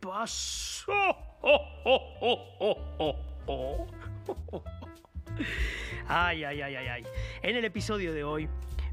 pasó? 0.00 0.92
Ay, 6.08 6.44
ay, 6.44 6.60
ay, 6.62 6.74
ay, 6.74 6.88
ay. 6.88 7.04
En 7.42 7.56
el 7.56 7.64
episodio 7.64 8.12
de 8.12 8.24
hoy, 8.24 8.48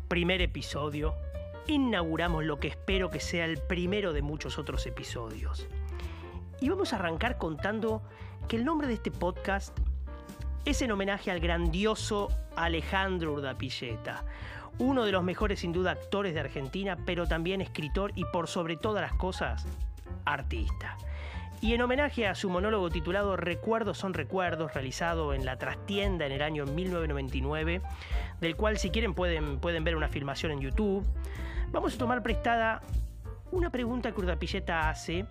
primer 0.08 0.42
episodio, 0.42 1.16
inauguramos 1.68 2.46
lo 2.46 2.60
que 2.60 2.68
espero 2.68 3.10
que 3.10 3.20
sea 3.20 3.46
el 3.46 3.58
primero 3.58 4.14
de 4.14 4.22
muchos 4.22 4.58
otros 4.58 4.86
episodios. 4.86 5.68
Y 6.62 6.70
vamos 6.70 6.94
a 6.94 6.98
arrancar 6.98 7.38
contando 7.38 8.02
que 8.48 8.56
el 8.58 8.66
nombre 8.66 8.88
de 8.88 8.96
este 8.96 9.12
podcast 9.12 9.78
es 10.66 10.82
en 10.82 10.92
homenaje 10.92 11.32
al 11.32 11.40
grandioso 11.40 12.30
Alejandro 12.56 13.34
Urdapilleta, 13.34 14.26
uno 14.80 15.06
de 15.06 15.12
los 15.12 15.24
mejores 15.24 15.60
sin 15.60 15.72
duda 15.72 15.92
actores 15.92 16.34
de 16.34 16.40
Argentina, 16.40 16.98
pero 17.06 17.26
también 17.26 17.62
escritor 17.62 18.12
y 18.16 18.26
por 18.26 18.48
sobre 18.48 18.78
todas 18.78 19.02
las 19.02 19.14
cosas, 19.14 19.66
artista. 20.26 20.98
Y 21.60 21.74
en 21.74 21.82
homenaje 21.82 22.28
a 22.28 22.36
su 22.36 22.50
monólogo 22.50 22.90
titulado 22.90 23.36
Recuerdos 23.36 23.98
son 23.98 24.14
recuerdos, 24.14 24.74
realizado 24.74 25.34
en 25.34 25.44
la 25.44 25.58
trastienda 25.58 26.26
en 26.26 26.32
el 26.32 26.44
año 26.44 26.66
1999, 26.66 27.82
del 28.40 28.56
cual 28.56 28.78
si 28.78 28.92
quieren 28.92 29.16
pueden, 29.16 29.60
pueden 29.60 29.84
ver 29.84 29.96
una 29.96 30.08
filmación 30.08 30.52
en 30.52 30.62
YouTube, 30.62 31.04
vamos 31.72 31.96
a 31.96 31.98
tomar 31.98 32.22
prestada 32.22 32.82
una 33.52 33.72
pregunta 33.72 34.12
que 34.12 34.22
Urdapilleta 34.22 34.90
hace, 34.90 35.26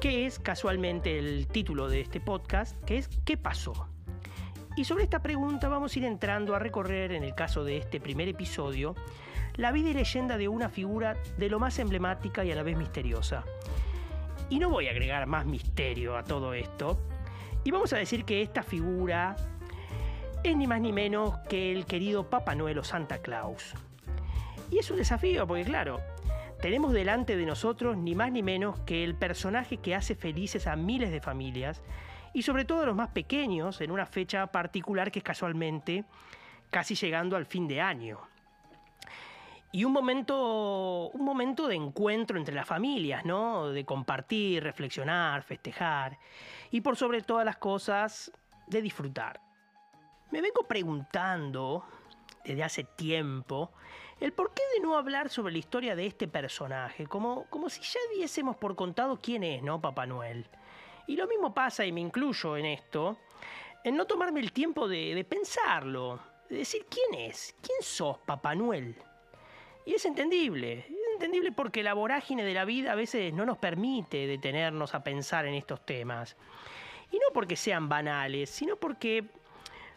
que 0.00 0.26
es 0.26 0.40
casualmente 0.40 1.18
el 1.18 1.46
título 1.46 1.88
de 1.88 2.00
este 2.00 2.20
podcast, 2.20 2.82
que 2.84 2.98
es 2.98 3.08
¿qué 3.24 3.36
pasó? 3.36 3.88
Y 4.76 4.84
sobre 4.84 5.04
esta 5.04 5.22
pregunta 5.22 5.68
vamos 5.68 5.94
a 5.94 5.98
ir 6.00 6.04
entrando 6.04 6.56
a 6.56 6.58
recorrer, 6.58 7.12
en 7.12 7.22
el 7.22 7.34
caso 7.36 7.62
de 7.62 7.76
este 7.76 8.00
primer 8.00 8.26
episodio, 8.26 8.96
la 9.54 9.70
vida 9.70 9.90
y 9.90 9.94
leyenda 9.94 10.36
de 10.36 10.48
una 10.48 10.68
figura 10.68 11.16
de 11.38 11.48
lo 11.48 11.60
más 11.60 11.78
emblemática 11.78 12.44
y 12.44 12.50
a 12.50 12.56
la 12.56 12.64
vez 12.64 12.76
misteriosa. 12.76 13.44
Y 14.50 14.58
no 14.58 14.70
voy 14.70 14.88
a 14.88 14.90
agregar 14.90 15.26
más 15.26 15.46
misterio 15.46 16.16
a 16.16 16.24
todo 16.24 16.54
esto. 16.54 17.00
Y 17.64 17.70
vamos 17.70 17.92
a 17.92 17.96
decir 17.96 18.24
que 18.24 18.42
esta 18.42 18.62
figura 18.62 19.36
es 20.42 20.56
ni 20.56 20.66
más 20.66 20.80
ni 20.80 20.92
menos 20.92 21.38
que 21.48 21.72
el 21.72 21.86
querido 21.86 22.28
Papá 22.28 22.54
Noel 22.54 22.78
o 22.78 22.84
Santa 22.84 23.18
Claus. 23.18 23.74
Y 24.70 24.78
es 24.78 24.90
un 24.90 24.98
desafío 24.98 25.46
porque 25.46 25.64
claro, 25.64 26.00
tenemos 26.60 26.92
delante 26.92 27.36
de 27.36 27.46
nosotros 27.46 27.96
ni 27.96 28.14
más 28.14 28.32
ni 28.32 28.42
menos 28.42 28.78
que 28.80 29.04
el 29.04 29.14
personaje 29.14 29.78
que 29.78 29.94
hace 29.94 30.14
felices 30.14 30.66
a 30.66 30.76
miles 30.76 31.10
de 31.10 31.20
familias 31.20 31.82
y 32.34 32.42
sobre 32.42 32.64
todo 32.64 32.82
a 32.82 32.86
los 32.86 32.96
más 32.96 33.08
pequeños 33.10 33.80
en 33.80 33.90
una 33.90 34.06
fecha 34.06 34.46
particular 34.48 35.10
que 35.10 35.20
es 35.20 35.24
casualmente 35.24 36.04
casi 36.70 36.94
llegando 36.94 37.36
al 37.36 37.46
fin 37.46 37.68
de 37.68 37.80
año. 37.80 38.18
Y 39.74 39.84
un 39.84 39.90
momento, 39.90 41.08
un 41.08 41.24
momento 41.24 41.66
de 41.66 41.74
encuentro 41.74 42.38
entre 42.38 42.54
las 42.54 42.64
familias, 42.64 43.24
¿no? 43.24 43.70
De 43.70 43.84
compartir, 43.84 44.62
reflexionar, 44.62 45.42
festejar 45.42 46.16
y 46.70 46.80
por 46.80 46.96
sobre 46.96 47.22
todas 47.22 47.44
las 47.44 47.56
cosas, 47.56 48.30
de 48.68 48.80
disfrutar. 48.80 49.40
Me 50.30 50.40
vengo 50.40 50.68
preguntando 50.68 51.84
desde 52.44 52.62
hace 52.62 52.84
tiempo 52.84 53.72
el 54.20 54.32
porqué 54.32 54.62
de 54.76 54.80
no 54.80 54.96
hablar 54.96 55.28
sobre 55.28 55.50
la 55.52 55.58
historia 55.58 55.96
de 55.96 56.06
este 56.06 56.28
personaje, 56.28 57.08
como, 57.08 57.46
como 57.50 57.68
si 57.68 57.82
ya 57.82 57.98
diésemos 58.14 58.54
por 58.54 58.76
contado 58.76 59.18
quién 59.20 59.42
es, 59.42 59.60
¿no? 59.60 59.80
Papá 59.80 60.06
Noel. 60.06 60.46
Y 61.08 61.16
lo 61.16 61.26
mismo 61.26 61.52
pasa, 61.52 61.84
y 61.84 61.90
me 61.90 62.00
incluyo 62.00 62.56
en 62.56 62.66
esto, 62.66 63.18
en 63.82 63.96
no 63.96 64.06
tomarme 64.06 64.38
el 64.38 64.52
tiempo 64.52 64.86
de, 64.86 65.16
de 65.16 65.24
pensarlo, 65.24 66.20
de 66.48 66.58
decir 66.58 66.86
quién 66.88 67.28
es, 67.28 67.56
quién 67.60 67.82
sos, 67.82 68.18
Papá 68.18 68.54
Noel. 68.54 68.96
Y 69.86 69.94
es 69.94 70.04
entendible, 70.06 70.86
es 70.88 71.12
entendible 71.12 71.52
porque 71.52 71.82
la 71.82 71.94
vorágine 71.94 72.44
de 72.44 72.54
la 72.54 72.64
vida 72.64 72.92
a 72.92 72.94
veces 72.94 73.32
no 73.34 73.44
nos 73.44 73.58
permite 73.58 74.26
detenernos 74.26 74.94
a 74.94 75.04
pensar 75.04 75.44
en 75.46 75.54
estos 75.54 75.84
temas. 75.84 76.36
Y 77.10 77.16
no 77.16 77.26
porque 77.32 77.54
sean 77.54 77.88
banales, 77.88 78.48
sino 78.48 78.76
porque, 78.76 79.24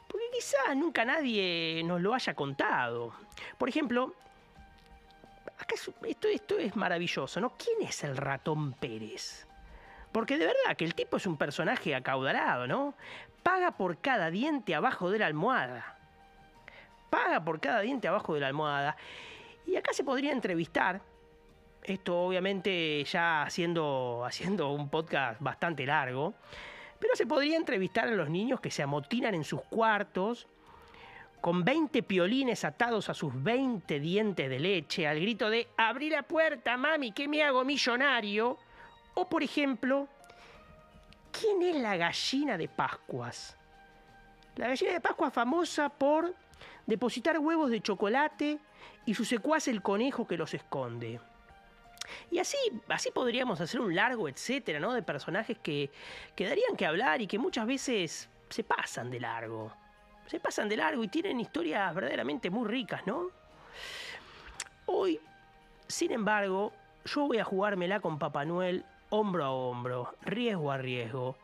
porque 0.08 0.25
quizás 0.33 0.75
nunca 0.75 1.05
nadie 1.05 1.81
nos 1.85 2.02
lo 2.02 2.13
haya 2.13 2.33
contado. 2.33 3.14
Por 3.58 3.70
ejemplo, 3.70 4.14
acá 5.58 5.75
esto, 6.04 6.27
esto 6.27 6.58
es 6.58 6.75
maravilloso, 6.75 7.39
¿no? 7.39 7.54
¿Quién 7.58 7.87
es 7.87 8.04
el 8.04 8.17
ratón 8.17 8.73
Pérez? 8.73 9.48
Porque 10.11 10.37
de 10.37 10.48
verdad 10.48 10.75
que 10.77 10.86
el 10.86 10.95
tipo 10.95 11.17
es 11.17 11.25
un 11.25 11.37
personaje 11.37 11.95
acaudalado, 11.95 12.67
¿no? 12.67 12.93
Paga 13.42 13.71
por 13.71 13.99
cada 13.99 14.30
diente 14.30 14.75
abajo 14.75 15.09
de 15.09 15.19
la 15.19 15.27
almohada. 15.27 15.98
Paga 17.09 17.43
por 17.43 17.61
cada 17.61 17.80
diente 17.81 18.08
abajo 18.08 18.33
de 18.33 18.42
la 18.42 18.48
almohada. 18.48 18.98
Y 19.67 19.76
acá 19.76 19.94
se 19.94 20.04
podría 20.04 20.32
entrevistar, 20.32 21.02
esto 21.83 22.20
obviamente 22.22 23.04
ya 23.04 23.44
haciendo, 23.44 24.23
haciendo 24.26 24.72
un 24.72 24.89
podcast 24.89 25.39
bastante 25.42 25.86
largo, 25.86 26.33
pero 27.00 27.16
se 27.16 27.28
podría 27.28 27.58
entrevistar 27.58 28.08
a 28.08 28.11
los 28.11 28.30
niños 28.30 28.60
que 28.61 28.72
se 28.72 28.82
amotinan 28.82 29.36
en 29.36 29.44
sus 29.44 29.61
cuartos, 29.64 30.48
con 31.42 31.64
20 31.64 32.02
piolines 32.04 32.66
atados 32.66 33.10
a 33.10 33.14
sus 33.14 33.32
20 33.44 34.00
dientes 34.00 34.50
de 34.50 34.60
leche, 34.60 35.08
al 35.08 35.20
grito 35.20 35.50
de 35.50 35.67
abrí 35.78 36.10
la 36.10 36.23
puerta, 36.23 36.78
mami, 36.78 37.11
que 37.11 37.28
me 37.28 37.44
hago 37.44 37.64
millonario. 37.64 38.58
O 39.14 39.30
por 39.30 39.44
ejemplo, 39.44 40.08
¿quién 41.32 41.61
es 41.61 41.76
la 41.76 41.95
gallina 41.95 42.58
de 42.58 42.67
Pascuas? 42.67 43.55
La 44.55 44.70
gallina 44.70 44.94
de 44.94 45.02
Pascua 45.02 45.30
famosa 45.30 45.89
por 45.89 46.34
depositar 46.86 47.38
huevos 47.38 47.70
de 47.70 47.82
chocolate 47.82 48.60
y 49.05 49.14
su 49.14 49.26
secuaz 49.26 49.67
el 49.67 49.82
conejo 49.82 50.27
que 50.27 50.38
los 50.38 50.54
esconde. 50.54 51.20
Y 52.32 52.39
así, 52.39 52.58
así 52.88 53.11
podríamos 53.11 53.60
hacer 53.60 53.82
un 53.82 53.93
largo 53.93 54.30
etcétera, 54.30 54.80
¿no? 54.80 54.93
De 54.93 55.02
personajes 55.02 55.58
que, 55.60 55.92
que 56.36 56.48
darían 56.48 56.76
que 56.77 56.86
hablar 56.86 57.21
y 57.21 57.27
que 57.27 57.37
muchas 57.37 57.66
veces 57.67 58.30
se 58.49 58.64
pasan 58.64 59.10
de 59.10 59.20
largo. 59.20 59.73
Se 60.27 60.39
pasan 60.39 60.70
de 60.70 60.77
largo 60.77 61.04
y 61.04 61.08
tienen 61.08 61.39
historias 61.39 61.93
verdaderamente 61.93 62.49
muy 62.49 62.67
ricas, 62.67 63.05
¿no? 63.05 63.30
Hoy, 64.86 65.20
sin 65.87 66.11
embargo, 66.11 66.73
yo 67.05 67.27
voy 67.27 67.39
a 67.39 67.43
jugármela 67.43 67.99
con 67.99 68.20
Papá 68.20 68.45
Noel 68.45 68.86
hombro 69.10 69.45
a 69.45 69.52
hombro, 69.52 70.16
riesgo 70.21 70.71
a 70.71 70.77
riesgo, 70.77 71.37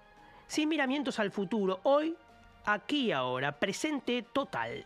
sin 0.48 0.70
miramientos 0.70 1.20
al 1.20 1.32
futuro, 1.32 1.80
hoy, 1.84 2.16
aquí 2.66 3.08
y 3.08 3.12
ahora, 3.12 3.60
presente 3.60 4.22
total. 4.34 4.86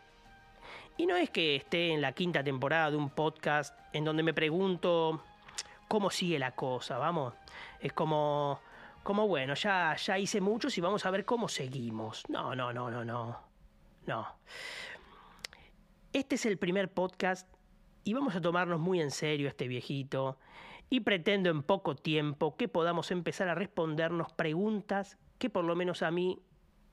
Y 0.98 1.06
no 1.06 1.16
es 1.16 1.30
que 1.30 1.56
esté 1.56 1.94
en 1.94 2.02
la 2.02 2.12
quinta 2.14 2.44
temporada 2.44 2.90
de 2.90 2.98
un 2.98 3.12
podcast 3.12 3.78
en 3.94 4.04
donde 4.04 4.24
me 4.24 4.34
pregunto 4.34 5.22
cómo 5.88 6.10
sigue 6.10 6.40
la 6.40 6.52
cosa, 6.52 6.98
vamos. 6.98 7.36
Es 7.80 7.94
como, 7.94 8.60
como 9.04 9.28
bueno, 9.28 9.54
ya, 9.54 9.96
ya 9.96 10.18
hice 10.18 10.42
muchos 10.42 10.76
y 10.78 10.82
vamos 10.82 11.06
a 11.06 11.12
ver 11.12 11.24
cómo 11.24 11.48
seguimos. 11.48 12.24
No, 12.30 12.56
no, 12.56 12.74
no, 12.74 12.90
no, 12.90 13.06
no. 13.06 13.40
No. 14.08 14.28
Este 16.14 16.36
es 16.36 16.46
el 16.46 16.58
primer 16.58 16.92
podcast 16.92 17.48
y 18.04 18.14
vamos 18.14 18.36
a 18.36 18.42
tomarnos 18.42 18.80
muy 18.80 19.02
en 19.02 19.12
serio 19.12 19.50
este 19.50 19.68
viejito 19.68 20.40
y 20.90 21.02
pretendo 21.02 21.50
en 21.50 21.62
poco 21.62 21.96
tiempo 21.96 22.56
que 22.56 22.70
podamos 22.70 23.12
empezar 23.12 23.50
a 23.50 23.56
respondernos 23.56 24.32
preguntas 24.32 25.18
que 25.38 25.50
por 25.50 25.66
lo 25.66 25.76
menos 25.76 26.02
a 26.02 26.10
mí 26.10 26.40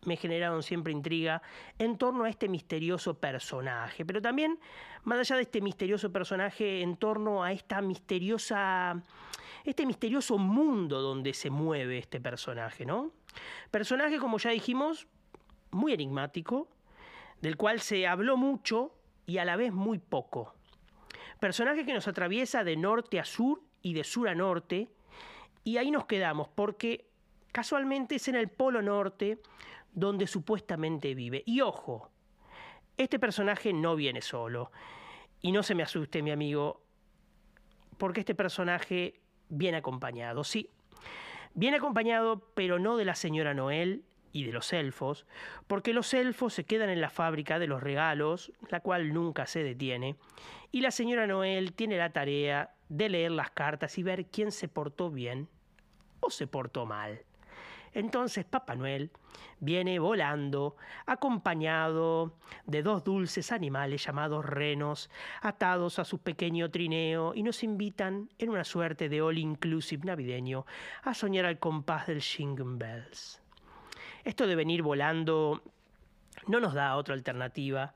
me 0.05 0.17
generaron 0.17 0.63
siempre 0.63 0.93
intriga 0.93 1.43
en 1.79 1.99
torno 1.99 2.25
a 2.25 2.31
este 2.31 2.49
misterioso 2.49 3.19
personaje, 3.19 4.05
pero 4.05 4.21
también 4.21 4.59
más 5.05 5.19
allá 5.19 5.37
de 5.37 5.43
este 5.43 5.61
misterioso 5.61 6.13
personaje 6.13 6.83
en 6.83 6.97
torno 6.97 7.43
a 7.43 7.53
esta 7.53 7.81
misteriosa 7.81 9.03
este 9.65 9.87
misterioso 9.87 10.37
mundo 10.37 11.01
donde 11.01 11.33
se 11.33 11.49
mueve 11.51 11.99
este 11.99 12.21
personaje, 12.21 12.85
¿no? 12.85 13.13
Personaje 13.71 14.19
como 14.19 14.39
ya 14.39 14.51
dijimos 14.51 15.07
muy 15.71 15.93
enigmático, 15.93 16.69
del 17.41 17.57
cual 17.57 17.81
se 17.81 18.07
habló 18.07 18.37
mucho 18.37 18.95
y 19.27 19.39
a 19.39 19.45
la 19.45 19.57
vez 19.57 19.73
muy 19.73 19.99
poco. 19.99 20.55
Personaje 21.41 21.85
que 21.85 21.95
nos 21.95 22.07
atraviesa 22.09 22.63
de 22.63 22.77
norte 22.77 23.19
a 23.19 23.25
sur 23.25 23.63
y 23.83 23.95
de 23.95 24.05
sur 24.05 24.29
a 24.29 24.35
norte, 24.35 24.89
y 25.65 25.79
ahí 25.79 25.91
nos 25.91 26.05
quedamos 26.05 26.49
porque 26.49 27.07
casualmente 27.53 28.17
es 28.17 28.29
en 28.29 28.35
el 28.35 28.49
polo 28.49 28.83
norte 28.83 29.41
donde 29.95 30.27
supuestamente 30.27 31.15
vive. 31.15 31.43
Y 31.47 31.61
ojo, 31.61 32.11
este 32.97 33.19
personaje 33.19 33.73
no 33.73 33.97
viene 33.97 34.21
solo. 34.21 34.71
Y 35.41 35.53
no 35.53 35.63
se 35.63 35.75
me 35.75 35.83
asuste, 35.83 36.23
mi 36.23 36.31
amigo, 36.31 36.83
porque 37.99 38.21
este 38.21 38.35
personaje 38.35 39.21
viene 39.49 39.79
acompañado. 39.79 40.45
Sí, 40.45 40.71
viene 41.55 41.77
acompañado, 41.77 42.51
pero 42.55 42.79
no 42.79 42.97
de 42.97 43.05
la 43.05 43.15
señora 43.15 43.55
Noel 43.55 44.05
y 44.33 44.45
de 44.45 44.53
los 44.53 44.73
elfos, 44.73 45.27
porque 45.69 45.93
los 45.93 46.13
elfos 46.13 46.55
se 46.55 46.65
quedan 46.65 46.91
en 46.91 47.01
la 47.01 47.11
fábrica 47.11 47.59
de 47.59 47.69
los 47.69 47.83
regalos, 47.83 48.53
la 48.69 48.81
cual 48.81 49.13
nunca 49.13 49.47
se 49.47 49.63
detiene, 49.63 50.17
y 50.73 50.81
la 50.81 50.91
señora 50.91 51.29
Noel 51.29 51.73
tiene 51.73 51.97
la 51.97 52.13
tarea 52.13 52.75
de 52.89 53.09
leer 53.09 53.31
las 53.31 53.53
cartas 53.53 53.97
y 53.97 54.03
ver 54.03 54.27
quién 54.27 54.51
se 54.51 54.67
portó 54.67 55.11
bien 55.11 55.49
o 56.19 56.31
se 56.31 56.49
portó 56.49 56.85
mal. 56.85 57.21
Entonces 57.95 58.45
Papá 58.45 58.75
Noel 58.75 59.11
viene 59.61 59.99
volando, 59.99 60.77
acompañado 61.07 62.35
de 62.67 62.83
dos 62.83 63.05
dulces 63.05 63.53
animales 63.53 64.05
llamados 64.05 64.45
renos, 64.45 65.11
atados 65.41 65.99
a 65.99 66.05
su 66.05 66.19
pequeño 66.19 66.71
trineo, 66.71 67.35
y 67.35 67.43
nos 67.43 67.63
invitan, 67.63 68.29
en 68.39 68.51
una 68.51 68.65
suerte 68.65 69.09
de 69.09 69.23
all 69.23 69.39
inclusive 69.39 70.05
navideño, 70.05 70.67
a 71.03 71.15
soñar 71.15 71.47
al 71.47 71.61
compás 71.61 72.09
del 72.09 72.21
Jingle 72.21 72.77
Bells. 72.77 73.41
Esto 74.25 74.47
de 74.47 74.57
venir 74.57 74.83
volando 74.83 75.63
no 76.49 76.61
nos 76.61 76.75
da 76.75 76.97
otra 76.97 77.15
alternativa 77.15 77.95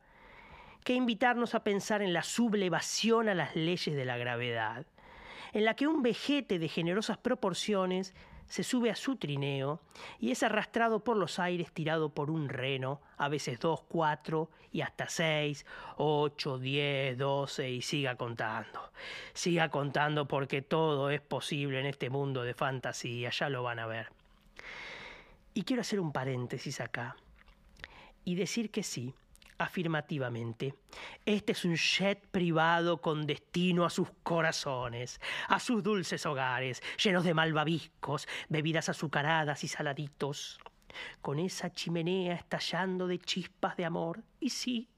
que 0.85 0.94
invitarnos 0.94 1.55
a 1.55 1.65
pensar 1.65 2.03
en 2.03 2.12
la 2.12 2.23
sublevación 2.23 3.29
a 3.29 3.35
las 3.35 3.56
leyes 3.56 3.94
de 3.94 4.05
la 4.05 4.17
gravedad, 4.17 4.87
en 5.53 5.65
la 5.65 5.75
que 5.75 5.87
un 5.87 6.03
vejete 6.03 6.59
de 6.59 6.69
generosas 6.69 7.19
proporciones 7.19 8.15
se 8.49 8.62
sube 8.62 8.91
a 8.91 8.97
su 8.97 9.17
trineo 9.17 9.81
y 10.19 10.31
es 10.31 10.43
arrastrado 10.43 11.05
por 11.05 11.17
los 11.17 11.39
aires 11.39 11.71
tirado 11.73 12.09
por 12.09 12.31
un 12.31 12.49
reno, 12.49 13.00
a 13.17 13.29
veces 13.29 13.61
dos, 13.61 13.83
cuatro 13.83 14.50
y 14.73 14.81
hasta 14.81 15.09
seis, 15.09 15.67
ocho, 15.97 16.59
diez, 16.59 17.17
doce 17.17 17.71
y 17.71 17.83
siga 17.83 18.17
contando. 18.17 18.91
Siga 19.35 19.69
contando 19.69 20.27
porque 20.27 20.62
todo 20.62 21.11
es 21.11 21.21
posible 21.21 21.81
en 21.81 21.87
este 21.87 22.11
mundo 22.11 22.43
de 22.43 22.55
fantasía, 22.55 23.31
ya 23.31 23.49
lo 23.49 23.62
van 23.62 23.79
a 23.79 23.87
ver. 23.87 24.09
Y 25.55 25.62
quiero 25.62 25.83
hacer 25.83 26.01
un 26.01 26.12
paréntesis 26.12 26.81
acá 26.81 27.17
y 28.25 28.35
decir 28.35 28.71
que 28.71 28.83
sí, 28.83 29.15
afirmativamente. 29.58 30.75
Este 31.25 31.52
es 31.52 31.64
un 31.64 31.76
jet 31.76 32.26
privado 32.28 33.00
con 33.00 33.26
destino 33.26 33.84
a 33.84 33.90
sus 33.90 34.08
corazones, 34.22 35.20
a 35.49 35.58
sus 35.60 35.82
dulces 35.82 36.25
hogares, 36.26 36.82
llenos 37.02 37.25
de 37.25 37.34
malvaviscos, 37.34 38.28
bebidas 38.49 38.88
azucaradas 38.88 39.64
y 39.64 39.69
saladitos, 39.69 40.58
con 41.20 41.38
esa 41.38 41.72
chimenea 41.72 42.34
estallando 42.34 43.06
de 43.06 43.19
chispas 43.19 43.76
de 43.76 43.84
amor. 43.84 44.22
Y 44.40 44.50
sí, 44.50 44.88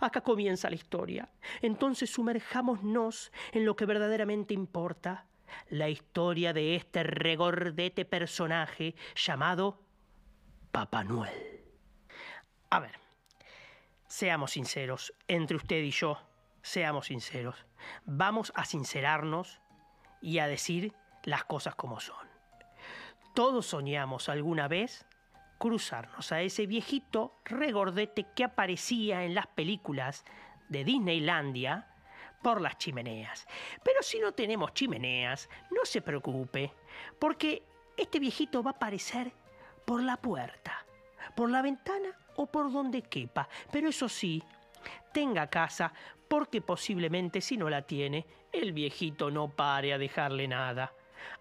acá 0.00 0.20
comienza 0.20 0.70
la 0.70 0.76
historia. 0.76 1.28
Entonces 1.62 2.10
sumerjámonos 2.10 3.32
en 3.52 3.64
lo 3.64 3.76
que 3.76 3.86
verdaderamente 3.86 4.54
importa, 4.54 5.26
la 5.68 5.88
historia 5.88 6.52
de 6.52 6.76
este 6.76 7.02
regordete 7.02 8.04
personaje 8.04 8.94
llamado 9.14 9.80
Papá 10.72 11.04
Noel. 11.04 11.64
A 12.70 12.80
ver, 12.80 13.05
Seamos 14.08 14.52
sinceros, 14.52 15.12
entre 15.26 15.56
usted 15.56 15.82
y 15.82 15.90
yo, 15.90 16.18
seamos 16.62 17.06
sinceros. 17.06 17.66
Vamos 18.04 18.52
a 18.54 18.64
sincerarnos 18.64 19.60
y 20.22 20.38
a 20.38 20.46
decir 20.46 20.92
las 21.24 21.44
cosas 21.44 21.74
como 21.74 22.00
son. 22.00 22.26
Todos 23.34 23.66
soñamos 23.66 24.28
alguna 24.28 24.68
vez 24.68 25.04
cruzarnos 25.58 26.32
a 26.32 26.40
ese 26.42 26.66
viejito 26.66 27.34
regordete 27.44 28.26
que 28.34 28.44
aparecía 28.44 29.24
en 29.24 29.34
las 29.34 29.46
películas 29.46 30.24
de 30.68 30.84
Disneylandia 30.84 31.88
por 32.42 32.60
las 32.60 32.78
chimeneas. 32.78 33.46
Pero 33.82 34.02
si 34.02 34.20
no 34.20 34.32
tenemos 34.32 34.72
chimeneas, 34.72 35.48
no 35.70 35.84
se 35.84 36.00
preocupe, 36.00 36.72
porque 37.18 37.64
este 37.96 38.20
viejito 38.20 38.62
va 38.62 38.70
a 38.70 38.74
aparecer 38.74 39.32
por 39.84 40.02
la 40.02 40.16
puerta, 40.16 40.85
por 41.36 41.50
la 41.50 41.62
ventana 41.62 42.08
o 42.34 42.46
por 42.46 42.72
donde 42.72 43.02
quepa. 43.02 43.48
Pero 43.70 43.88
eso 43.88 44.08
sí, 44.08 44.42
tenga 45.12 45.46
casa, 45.46 45.92
porque 46.28 46.60
posiblemente 46.60 47.40
si 47.40 47.56
no 47.56 47.70
la 47.70 47.82
tiene, 47.82 48.26
el 48.50 48.72
viejito 48.72 49.30
no 49.30 49.48
pare 49.48 49.92
a 49.92 49.98
dejarle 49.98 50.48
nada. 50.48 50.92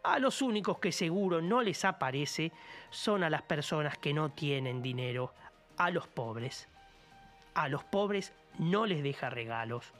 A 0.03 0.19
los 0.19 0.41
únicos 0.41 0.79
que 0.79 0.91
seguro 0.91 1.41
no 1.41 1.61
les 1.61 1.85
aparece 1.85 2.51
son 2.89 3.23
a 3.23 3.29
las 3.29 3.41
personas 3.41 3.97
que 3.97 4.13
no 4.13 4.29
tienen 4.31 4.81
dinero, 4.81 5.33
a 5.77 5.89
los 5.89 6.07
pobres. 6.07 6.67
A 7.53 7.69
los 7.69 7.83
pobres 7.83 8.33
no 8.59 8.85
les 8.85 9.01
deja 9.01 9.29
regalos. 9.29 9.93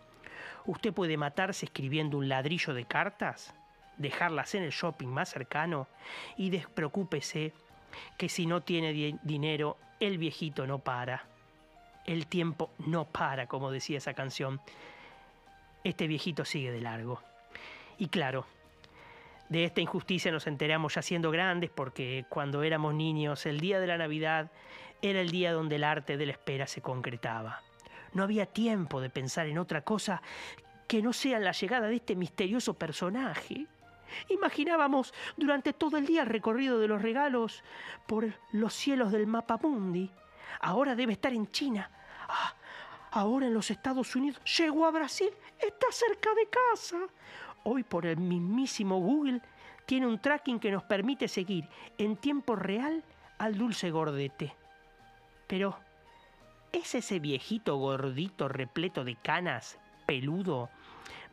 Usted 0.65 0.93
puede 0.93 1.17
matarse 1.17 1.65
escribiendo 1.65 2.17
un 2.17 2.27
ladrillo 2.27 2.73
de 2.73 2.85
cartas, 2.85 3.53
dejarlas 3.97 4.55
en 4.55 4.63
el 4.63 4.71
shopping 4.71 5.07
más 5.07 5.29
cercano 5.29 5.87
y 6.37 6.49
despreocúpese 6.49 7.53
que 8.17 8.29
si 8.29 8.45
no 8.45 8.61
tiene 8.61 9.19
dinero 9.23 9.77
el 9.99 10.17
viejito 10.17 10.67
no 10.67 10.79
para. 10.79 11.25
El 12.05 12.27
tiempo 12.27 12.71
no 12.79 13.05
para, 13.05 13.47
como 13.47 13.71
decía 13.71 13.97
esa 13.97 14.13
canción. 14.13 14.61
Este 15.83 16.07
viejito 16.07 16.45
sigue 16.45 16.71
de 16.71 16.81
largo. 16.81 17.21
Y 17.97 18.07
claro, 18.07 18.45
de 19.49 19.63
esta 19.63 19.81
injusticia 19.81 20.31
nos 20.31 20.47
enteramos 20.47 20.95
ya 20.95 21.01
siendo 21.01 21.31
grandes 21.31 21.69
porque 21.69 22.25
cuando 22.29 22.63
éramos 22.63 22.93
niños 22.93 23.45
el 23.45 23.59
día 23.59 23.79
de 23.79 23.87
la 23.87 23.97
Navidad 23.97 24.51
era 25.01 25.21
el 25.21 25.29
día 25.29 25.53
donde 25.53 25.75
el 25.75 25.83
arte 25.83 26.17
de 26.17 26.25
la 26.25 26.31
espera 26.31 26.67
se 26.67 26.81
concretaba. 26.81 27.61
No 28.13 28.23
había 28.23 28.45
tiempo 28.45 29.01
de 29.01 29.09
pensar 29.09 29.47
en 29.47 29.57
otra 29.57 29.81
cosa 29.81 30.21
que 30.87 31.01
no 31.01 31.13
sea 31.13 31.39
la 31.39 31.51
llegada 31.51 31.87
de 31.87 31.95
este 31.95 32.15
misterioso 32.15 32.73
personaje. 32.73 33.67
Imaginábamos 34.29 35.13
durante 35.37 35.73
todo 35.73 35.97
el 35.97 36.05
día 36.05 36.23
el 36.23 36.29
recorrido 36.29 36.79
de 36.79 36.87
los 36.87 37.01
regalos 37.01 37.63
por 38.05 38.27
los 38.51 38.73
cielos 38.73 39.11
del 39.11 39.27
mapa 39.27 39.57
mundi. 39.57 40.11
Ahora 40.61 40.95
debe 40.95 41.13
estar 41.13 41.33
en 41.33 41.51
China. 41.51 41.89
Ah, 42.27 42.53
ahora 43.11 43.47
en 43.47 43.53
los 43.53 43.71
Estados 43.71 44.15
Unidos. 44.15 44.41
Llegó 44.57 44.85
a 44.85 44.91
Brasil. 44.91 45.29
Está 45.59 45.87
cerca 45.91 46.33
de 46.33 46.47
casa. 46.47 46.97
Hoy 47.63 47.83
por 47.83 48.05
el 48.05 48.17
mismísimo 48.17 48.99
Google 48.99 49.41
tiene 49.85 50.07
un 50.07 50.19
tracking 50.19 50.59
que 50.59 50.71
nos 50.71 50.83
permite 50.83 51.27
seguir 51.27 51.67
en 51.97 52.17
tiempo 52.17 52.55
real 52.55 53.03
al 53.37 53.57
dulce 53.57 53.91
gordete. 53.91 54.55
Pero, 55.47 55.77
¿es 56.71 56.95
ese 56.95 57.19
viejito 57.19 57.77
gordito 57.77 58.47
repleto 58.47 59.03
de 59.03 59.15
canas, 59.15 59.77
peludo, 60.05 60.69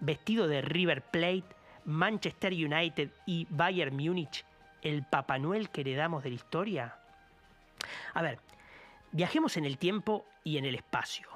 vestido 0.01 0.49
de 0.49 0.61
River 0.61 1.03
Plate, 1.03 1.45
Manchester 1.85 2.53
United 2.53 3.11
y 3.27 3.47
Bayern 3.51 3.97
Múnich 3.97 4.45
el 4.83 5.05
Papá 5.05 5.39
Noel 5.39 5.71
que 5.71 5.83
heredamos 5.83 6.23
de 6.23 6.31
la 6.31 6.35
historia? 6.35 6.97
A 8.15 8.23
ver, 8.23 8.39
viajemos 9.13 9.57
en 9.57 9.65
el 9.65 9.79
tiempo 9.79 10.27
y 10.45 10.59
en 10.59 10.65
el 10.65 10.75
espacio. 10.75 11.29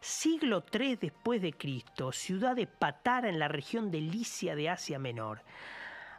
Siglo 0.00 0.64
III 0.72 0.96
después 0.96 1.40
de 1.40 1.52
Cristo, 1.52 2.12
ciudad 2.12 2.54
de 2.54 2.66
Patara 2.66 3.28
en 3.28 3.38
la 3.38 3.48
región 3.48 3.90
de 3.90 4.00
Licia 4.00 4.54
de 4.54 4.68
Asia 4.68 4.98
Menor. 4.98 5.42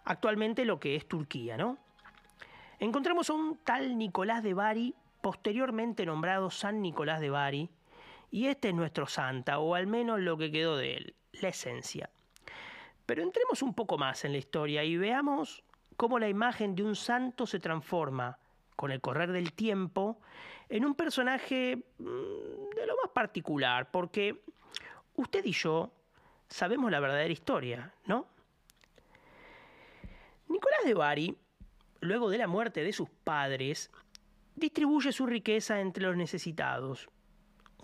Actualmente 0.03 0.65
lo 0.65 0.79
que 0.79 0.95
es 0.95 1.07
Turquía, 1.07 1.55
¿no? 1.55 1.77
Encontramos 2.79 3.29
a 3.29 3.33
un 3.33 3.57
tal 3.57 3.97
Nicolás 3.97 4.43
de 4.43 4.53
Bari, 4.53 4.95
posteriormente 5.21 6.05
nombrado 6.05 6.49
San 6.49 6.81
Nicolás 6.81 7.21
de 7.21 7.29
Bari, 7.29 7.69
y 8.31 8.47
este 8.47 8.69
es 8.69 8.75
nuestro 8.75 9.07
santa, 9.07 9.59
o 9.59 9.75
al 9.75 9.87
menos 9.87 10.19
lo 10.19 10.37
que 10.37 10.51
quedó 10.51 10.77
de 10.77 10.95
él, 10.95 11.15
la 11.33 11.49
esencia. 11.49 12.09
Pero 13.05 13.21
entremos 13.21 13.61
un 13.61 13.73
poco 13.73 13.97
más 13.97 14.25
en 14.25 14.31
la 14.31 14.37
historia 14.37 14.83
y 14.83 14.97
veamos 14.97 15.63
cómo 15.95 16.19
la 16.19 16.27
imagen 16.27 16.75
de 16.75 16.83
un 16.83 16.95
santo 16.95 17.45
se 17.45 17.59
transforma 17.59 18.37
con 18.75 18.91
el 18.91 19.01
correr 19.01 19.31
del 19.31 19.53
tiempo 19.53 20.19
en 20.69 20.85
un 20.85 20.95
personaje 20.95 21.77
mm, 21.97 22.75
de 22.75 22.85
lo 22.87 22.95
más 23.01 23.11
particular, 23.13 23.89
porque 23.91 24.43
usted 25.15 25.45
y 25.45 25.51
yo 25.51 25.91
sabemos 26.49 26.91
la 26.91 26.99
verdadera 26.99 27.31
historia, 27.31 27.93
¿no? 28.05 28.27
Nicolás 30.47 30.85
de 30.85 30.93
Bari, 30.93 31.37
luego 32.01 32.29
de 32.29 32.37
la 32.37 32.47
muerte 32.47 32.83
de 32.83 32.93
sus 32.93 33.09
padres, 33.09 33.91
distribuye 34.55 35.11
su 35.11 35.25
riqueza 35.25 35.79
entre 35.79 36.03
los 36.03 36.15
necesitados 36.15 37.09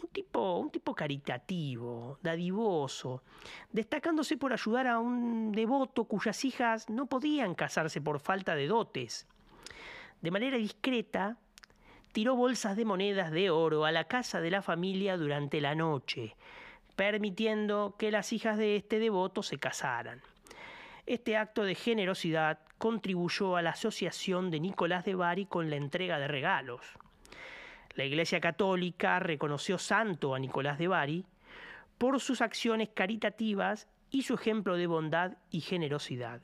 un 0.01 0.09
tipo, 0.09 0.57
un 0.57 0.71
tipo 0.71 0.95
caritativo, 0.95 2.17
dadivoso, 2.21 3.23
destacándose 3.71 4.37
por 4.37 4.53
ayudar 4.53 4.87
a 4.87 4.99
un 4.99 5.51
devoto 5.51 6.05
cuyas 6.05 6.43
hijas 6.45 6.89
no 6.89 7.05
podían 7.05 7.55
casarse 7.55 8.01
por 8.01 8.19
falta 8.19 8.55
de 8.55 8.67
dotes. 8.67 9.27
De 10.21 10.31
manera 10.31 10.57
discreta, 10.57 11.37
tiró 12.11 12.35
bolsas 12.35 12.75
de 12.75 12.85
monedas 12.85 13.31
de 13.31 13.49
oro 13.49 13.85
a 13.85 13.91
la 13.91 14.05
casa 14.05 14.41
de 14.41 14.51
la 14.51 14.61
familia 14.61 15.17
durante 15.17 15.61
la 15.61 15.75
noche, 15.75 16.35
permitiendo 16.95 17.95
que 17.97 18.11
las 18.11 18.33
hijas 18.33 18.57
de 18.57 18.75
este 18.75 18.99
devoto 18.99 19.43
se 19.43 19.57
casaran. 19.57 20.21
Este 21.05 21.37
acto 21.37 21.63
de 21.63 21.75
generosidad 21.75 22.59
contribuyó 22.77 23.55
a 23.55 23.61
la 23.61 23.71
asociación 23.71 24.51
de 24.51 24.59
Nicolás 24.59 25.05
de 25.05 25.15
Bari 25.15 25.45
con 25.45 25.69
la 25.69 25.75
entrega 25.75 26.19
de 26.19 26.27
regalos. 26.27 26.81
La 27.95 28.05
Iglesia 28.05 28.39
Católica 28.39 29.19
reconoció 29.19 29.77
santo 29.77 30.33
a 30.33 30.39
Nicolás 30.39 30.77
de 30.77 30.87
Bari 30.87 31.25
por 31.97 32.19
sus 32.19 32.41
acciones 32.41 32.89
caritativas 32.89 33.87
y 34.09 34.23
su 34.23 34.35
ejemplo 34.35 34.75
de 34.75 34.87
bondad 34.87 35.37
y 35.49 35.61
generosidad. 35.61 36.41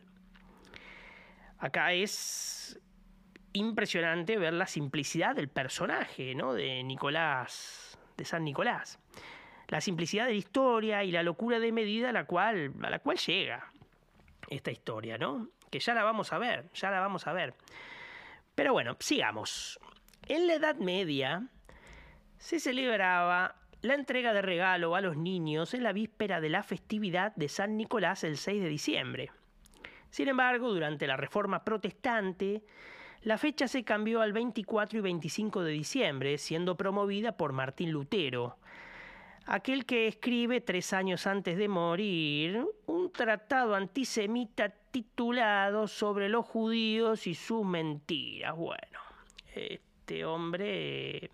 Acá 1.57 1.93
es 1.93 2.79
impresionante 3.53 4.37
ver 4.37 4.53
la 4.53 4.67
simplicidad 4.67 5.35
del 5.35 5.49
personaje, 5.49 6.35
¿no? 6.35 6.53
De 6.53 6.83
Nicolás, 6.83 7.97
de 8.15 8.25
San 8.25 8.43
Nicolás. 8.43 8.99
La 9.67 9.81
simplicidad 9.81 10.25
de 10.25 10.31
la 10.31 10.37
historia 10.37 11.03
y 11.03 11.11
la 11.11 11.23
locura 11.23 11.59
de 11.59 11.71
medida 11.71 12.09
a 12.09 12.13
la 12.13 12.25
cual, 12.25 12.73
a 12.83 12.89
la 12.89 12.99
cual 12.99 13.17
llega 13.17 13.71
esta 14.49 14.71
historia, 14.71 15.17
¿no? 15.17 15.49
Que 15.69 15.79
ya 15.79 15.93
la 15.93 16.03
vamos 16.03 16.31
a 16.31 16.37
ver, 16.37 16.69
ya 16.73 16.91
la 16.91 16.99
vamos 16.99 17.27
a 17.27 17.33
ver. 17.33 17.53
Pero 18.55 18.73
bueno, 18.73 18.95
sigamos. 18.99 19.79
En 20.29 20.45
la 20.45 20.55
Edad 20.55 20.75
Media 20.75 21.47
se 22.37 22.59
celebraba 22.59 23.55
la 23.81 23.93
entrega 23.93 24.33
de 24.33 24.41
regalo 24.41 24.93
a 24.93 24.99
los 24.99 25.15
niños 25.15 25.73
en 25.73 25.83
la 25.83 25.93
víspera 25.93 26.41
de 26.41 26.49
la 26.49 26.63
festividad 26.63 27.33
de 27.37 27.47
San 27.47 27.77
Nicolás 27.77 28.25
el 28.25 28.35
6 28.35 28.61
de 28.61 28.67
diciembre. 28.67 29.31
Sin 30.09 30.27
embargo, 30.27 30.73
durante 30.73 31.07
la 31.07 31.15
Reforma 31.15 31.63
Protestante, 31.63 32.61
la 33.21 33.37
fecha 33.37 33.69
se 33.69 33.85
cambió 33.85 34.19
al 34.19 34.33
24 34.33 34.99
y 34.99 35.01
25 35.01 35.63
de 35.63 35.71
diciembre, 35.71 36.37
siendo 36.37 36.75
promovida 36.75 37.37
por 37.37 37.53
Martín 37.53 37.91
Lutero, 37.91 38.57
aquel 39.45 39.85
que 39.85 40.07
escribe 40.07 40.59
tres 40.59 40.91
años 40.91 41.25
antes 41.25 41.57
de 41.57 41.69
morir 41.69 42.65
un 42.85 43.13
tratado 43.13 43.75
antisemita 43.75 44.67
titulado 44.91 45.87
Sobre 45.87 46.27
los 46.27 46.45
judíos 46.45 47.27
y 47.27 47.33
sus 47.33 47.65
mentiras. 47.65 48.57
Bueno, 48.57 48.99
este 50.07 50.23
hombre... 50.23 51.29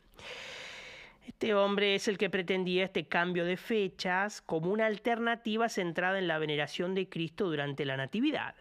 Este 1.28 1.54
hombre 1.54 1.96
es 1.96 2.08
el 2.08 2.18
que 2.18 2.30
pretendía 2.30 2.84
este 2.84 3.06
cambio 3.06 3.46
de 3.46 3.56
fechas 3.56 4.42
como 4.42 4.72
una 4.72 4.88
alternativa 4.88 5.70
centrada 5.70 6.18
en 6.18 6.28
la 6.28 6.40
veneración 6.40 6.96
de 6.96 7.08
Cristo 7.08 7.46
durante 7.46 7.86
la 7.86 7.96
Natividad. 7.96 8.56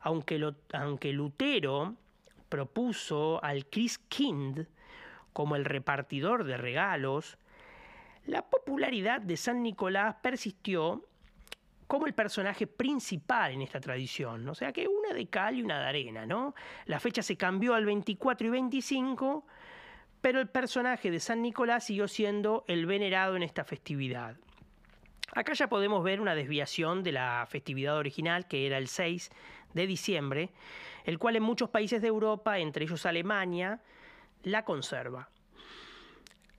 Aunque, 0.00 0.40
aunque 0.72 1.12
Lutero 1.12 1.94
propuso 2.48 3.42
al 3.42 3.66
Christkind 3.66 4.66
como 5.32 5.56
el 5.56 5.64
repartidor 5.64 6.44
de 6.44 6.56
regalos, 6.56 7.36
la 8.26 8.42
popularidad 8.42 9.20
de 9.20 9.36
San 9.36 9.62
Nicolás 9.62 10.16
persistió 10.22 11.04
como 11.86 12.06
el 12.06 12.14
personaje 12.14 12.66
principal 12.66 13.52
en 13.52 13.62
esta 13.62 13.80
tradición. 13.80 14.48
O 14.48 14.54
sea 14.54 14.72
que 14.72 14.88
una 14.88 15.12
de 15.12 15.26
cal 15.26 15.56
y 15.56 15.62
una 15.62 15.80
de 15.80 15.86
arena, 15.86 16.26
¿no? 16.26 16.54
La 16.86 17.00
fecha 17.00 17.22
se 17.22 17.36
cambió 17.36 17.74
al 17.74 17.84
24 17.84 18.46
y 18.46 18.50
25, 18.50 19.46
pero 20.20 20.40
el 20.40 20.48
personaje 20.48 21.10
de 21.10 21.20
San 21.20 21.42
Nicolás 21.42 21.84
siguió 21.84 22.08
siendo 22.08 22.64
el 22.66 22.86
venerado 22.86 23.36
en 23.36 23.42
esta 23.42 23.64
festividad. 23.64 24.36
Acá 25.32 25.52
ya 25.52 25.68
podemos 25.68 26.04
ver 26.04 26.20
una 26.20 26.34
desviación 26.34 27.02
de 27.02 27.12
la 27.12 27.46
festividad 27.48 27.96
original, 27.96 28.46
que 28.46 28.66
era 28.66 28.78
el 28.78 28.88
6 28.88 29.30
de 29.72 29.86
diciembre, 29.86 30.50
el 31.04 31.18
cual 31.18 31.36
en 31.36 31.42
muchos 31.42 31.70
países 31.70 32.00
de 32.00 32.08
Europa, 32.08 32.58
entre 32.58 32.84
ellos 32.84 33.04
Alemania, 33.04 33.80
la 34.42 34.64
conserva. 34.64 35.28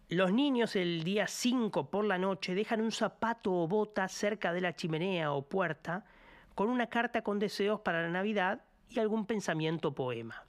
Los 0.09 0.31
niños 0.31 0.75
el 0.75 1.03
día 1.03 1.25
5 1.25 1.89
por 1.89 2.05
la 2.05 2.19
noche 2.19 2.53
dejan 2.53 2.79
un 2.79 2.91
zapato 2.91 3.51
o 3.51 3.67
bota 3.67 4.07
cerca 4.07 4.53
de 4.53 4.61
la 4.61 4.75
chimenea 4.75 5.31
o 5.31 5.41
puerta 5.49 6.05
con 6.53 6.69
una 6.69 6.87
carta 6.87 7.23
con 7.23 7.39
deseos 7.39 7.81
para 7.81 8.03
la 8.03 8.09
Navidad 8.09 8.61
y 8.87 8.99
algún 8.99 9.25
pensamiento 9.25 9.87
o 9.87 9.95
poema. 9.95 10.43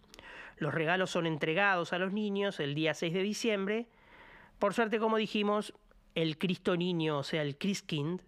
Los 0.59 0.75
regalos 0.75 1.11
son 1.11 1.27
entregados 1.27 1.95
a 1.95 1.99
los 1.99 2.13
niños 2.13 2.61
el 2.61 2.75
día 2.75 2.93
6 2.93 3.15
de 3.15 3.23
diciembre. 3.23 3.89
Por 4.59 4.75
suerte, 4.75 4.99
como 4.99 5.17
dijimos, 5.17 5.73
el 6.15 6.37
Cristo 6.37 6.77
Niño, 6.77 7.17
o 7.17 7.23
sea, 7.23 7.41
el 7.41 7.57
Christkind, 7.57 8.21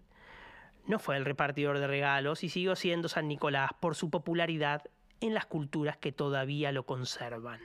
no 0.87 0.97
fue 0.97 1.15
el 1.15 1.25
repartidor 1.25 1.77
de 1.77 1.85
regalos 1.85 2.43
y 2.43 2.49
siguió 2.49 2.75
siendo 2.75 3.07
San 3.07 3.27
Nicolás 3.27 3.69
por 3.79 3.93
su 3.93 4.09
popularidad 4.09 4.81
en 5.21 5.35
las 5.35 5.45
culturas 5.45 5.95
que 5.95 6.11
todavía 6.11 6.71
lo 6.71 6.87
conservan. 6.87 7.59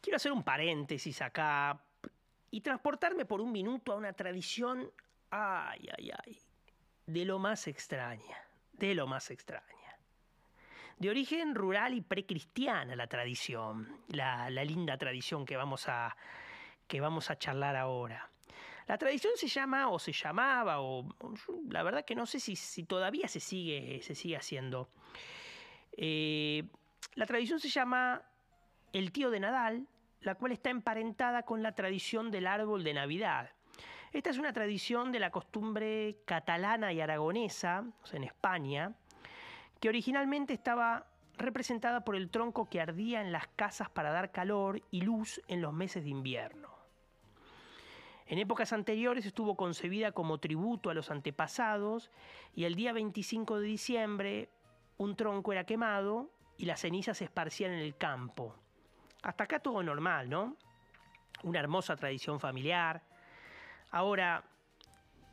Quiero 0.00 0.16
hacer 0.16 0.32
un 0.32 0.42
paréntesis 0.42 1.22
acá 1.22 1.80
y 2.50 2.60
transportarme 2.60 3.24
por 3.24 3.40
un 3.40 3.52
minuto 3.52 3.92
a 3.92 3.96
una 3.96 4.12
tradición, 4.12 4.90
ay, 5.30 5.88
ay, 5.96 6.10
ay, 6.24 6.38
de 7.06 7.24
lo 7.24 7.38
más 7.38 7.66
extraña, 7.66 8.44
de 8.72 8.94
lo 8.94 9.06
más 9.06 9.30
extraña. 9.30 9.66
De 10.98 11.10
origen 11.10 11.54
rural 11.54 11.94
y 11.94 12.00
precristiana 12.00 12.96
la 12.96 13.06
tradición, 13.06 14.00
la, 14.08 14.50
linda 14.50 14.98
tradición 14.98 15.46
que 15.46 15.56
vamos, 15.56 15.88
a, 15.88 16.16
que 16.88 17.00
vamos 17.00 17.30
a 17.30 17.38
charlar 17.38 17.76
ahora. 17.76 18.30
La 18.88 18.98
tradición 18.98 19.34
se 19.36 19.46
llama 19.46 19.90
o 19.90 19.98
se 19.98 20.12
llamaba, 20.12 20.80
o 20.80 21.06
la 21.70 21.82
verdad 21.82 22.04
que 22.04 22.14
no 22.14 22.26
sé 22.26 22.40
si, 22.40 22.56
si 22.56 22.84
todavía 22.84 23.28
se 23.28 23.38
sigue, 23.38 24.00
se 24.02 24.14
sigue 24.14 24.36
haciendo. 24.36 24.88
Eh, 25.96 26.64
la 27.14 27.26
tradición 27.26 27.60
se 27.60 27.68
llama 27.68 28.22
El 28.92 29.12
tío 29.12 29.30
de 29.30 29.40
Nadal, 29.40 29.86
la 30.20 30.34
cual 30.34 30.52
está 30.52 30.70
emparentada 30.70 31.42
con 31.44 31.62
la 31.62 31.72
tradición 31.72 32.30
del 32.30 32.46
árbol 32.46 32.84
de 32.84 32.94
Navidad. 32.94 33.50
Esta 34.12 34.30
es 34.30 34.38
una 34.38 34.52
tradición 34.52 35.12
de 35.12 35.20
la 35.20 35.30
costumbre 35.30 36.18
catalana 36.24 36.92
y 36.92 37.00
aragonesa, 37.00 37.84
en 38.12 38.24
España, 38.24 38.94
que 39.80 39.88
originalmente 39.88 40.54
estaba 40.54 41.06
representada 41.36 42.04
por 42.04 42.16
el 42.16 42.30
tronco 42.30 42.68
que 42.68 42.80
ardía 42.80 43.20
en 43.20 43.32
las 43.32 43.46
casas 43.48 43.90
para 43.90 44.10
dar 44.10 44.32
calor 44.32 44.82
y 44.90 45.02
luz 45.02 45.40
en 45.46 45.60
los 45.60 45.72
meses 45.72 46.04
de 46.04 46.10
invierno. 46.10 46.68
En 48.26 48.38
épocas 48.38 48.72
anteriores 48.72 49.24
estuvo 49.24 49.56
concebida 49.56 50.12
como 50.12 50.38
tributo 50.38 50.90
a 50.90 50.94
los 50.94 51.10
antepasados 51.10 52.10
y 52.54 52.64
el 52.64 52.74
día 52.74 52.92
25 52.92 53.60
de 53.60 53.66
diciembre 53.66 54.50
un 54.98 55.16
tronco 55.16 55.52
era 55.52 55.64
quemado 55.64 56.30
y 56.58 56.66
las 56.66 56.80
cenizas 56.80 57.18
se 57.18 57.24
esparcían 57.24 57.72
en 57.72 57.78
el 57.78 57.96
campo. 57.96 58.54
Hasta 59.28 59.44
acá 59.44 59.58
todo 59.58 59.82
normal, 59.82 60.30
¿no? 60.30 60.56
Una 61.42 61.60
hermosa 61.60 61.94
tradición 61.96 62.40
familiar. 62.40 63.02
Ahora, 63.90 64.42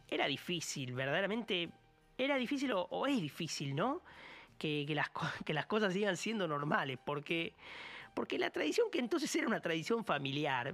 era 0.09 0.27
difícil, 0.27 0.93
verdaderamente, 0.93 1.69
era 2.17 2.35
difícil 2.35 2.73
o, 2.75 3.07
es 3.07 3.21
difícil, 3.21 3.73
¿no? 3.73 4.01
Que, 4.57 4.85
las, 4.89 5.09
que, 5.45 5.53
las, 5.53 5.65
cosas 5.67 5.93
sigan 5.93 6.17
siendo 6.17 6.45
normales, 6.45 6.99
porque, 7.05 7.53
porque 8.13 8.37
la 8.37 8.49
tradición 8.49 8.91
que 8.91 8.99
entonces 8.99 9.33
era 9.33 9.47
una 9.47 9.61
tradición 9.61 10.03
familiar, 10.03 10.73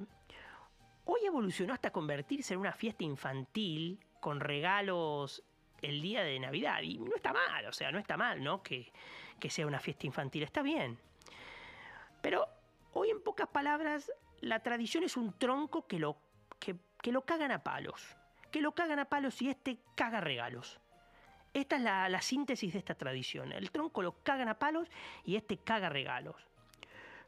hoy 1.05 1.19
evolucionó 1.23 1.75
hasta 1.75 1.91
convertirse 1.91 2.55
en 2.55 2.59
una 2.59 2.73
fiesta 2.73 3.03
infantil 3.03 3.99
con 4.19 4.39
regalos 4.39 5.43
el 5.83 6.01
día 6.01 6.23
de 6.23 6.39
Navidad. 6.39 6.81
Y 6.81 6.97
no 6.97 7.15
está 7.15 7.33
mal, 7.33 7.67
o 7.67 7.73
sea, 7.73 7.91
no 7.91 7.99
está 7.99 8.17
mal, 8.17 8.43
¿no? 8.43 8.63
Que, 8.63 8.91
que 9.39 9.51
sea 9.51 9.67
una 9.67 9.79
fiesta 9.79 10.07
infantil, 10.07 10.41
está 10.41 10.63
bien. 10.63 10.97
Pero 12.23 12.47
Hoy, 12.93 13.09
en 13.09 13.21
pocas 13.21 13.47
palabras, 13.47 14.11
la 14.41 14.59
tradición 14.59 15.03
es 15.03 15.15
un 15.15 15.33
tronco 15.37 15.87
que 15.87 15.99
lo, 15.99 16.17
que, 16.59 16.75
lo 17.11 17.21
cagan 17.21 17.51
a 17.51 17.63
palos. 17.63 18.17
Que 18.51 18.61
lo 18.61 18.73
cagan 18.73 18.99
a 18.99 19.05
palos 19.05 19.41
y 19.41 19.49
este 19.49 19.79
caga 19.95 20.19
regalos. 20.19 20.79
Esta 21.53 21.77
es 21.77 21.81
la, 21.81 22.21
síntesis 22.21 22.73
de 22.73 22.79
esta 22.79 22.95
tradición. 22.95 23.51
El 23.51 23.71
tronco 23.71 24.01
lo 24.01 24.13
cagan 24.23 24.49
a 24.49 24.59
palos 24.59 24.89
y 25.23 25.35
este 25.35 25.57
caga 25.57 25.89
regalos. 25.89 26.35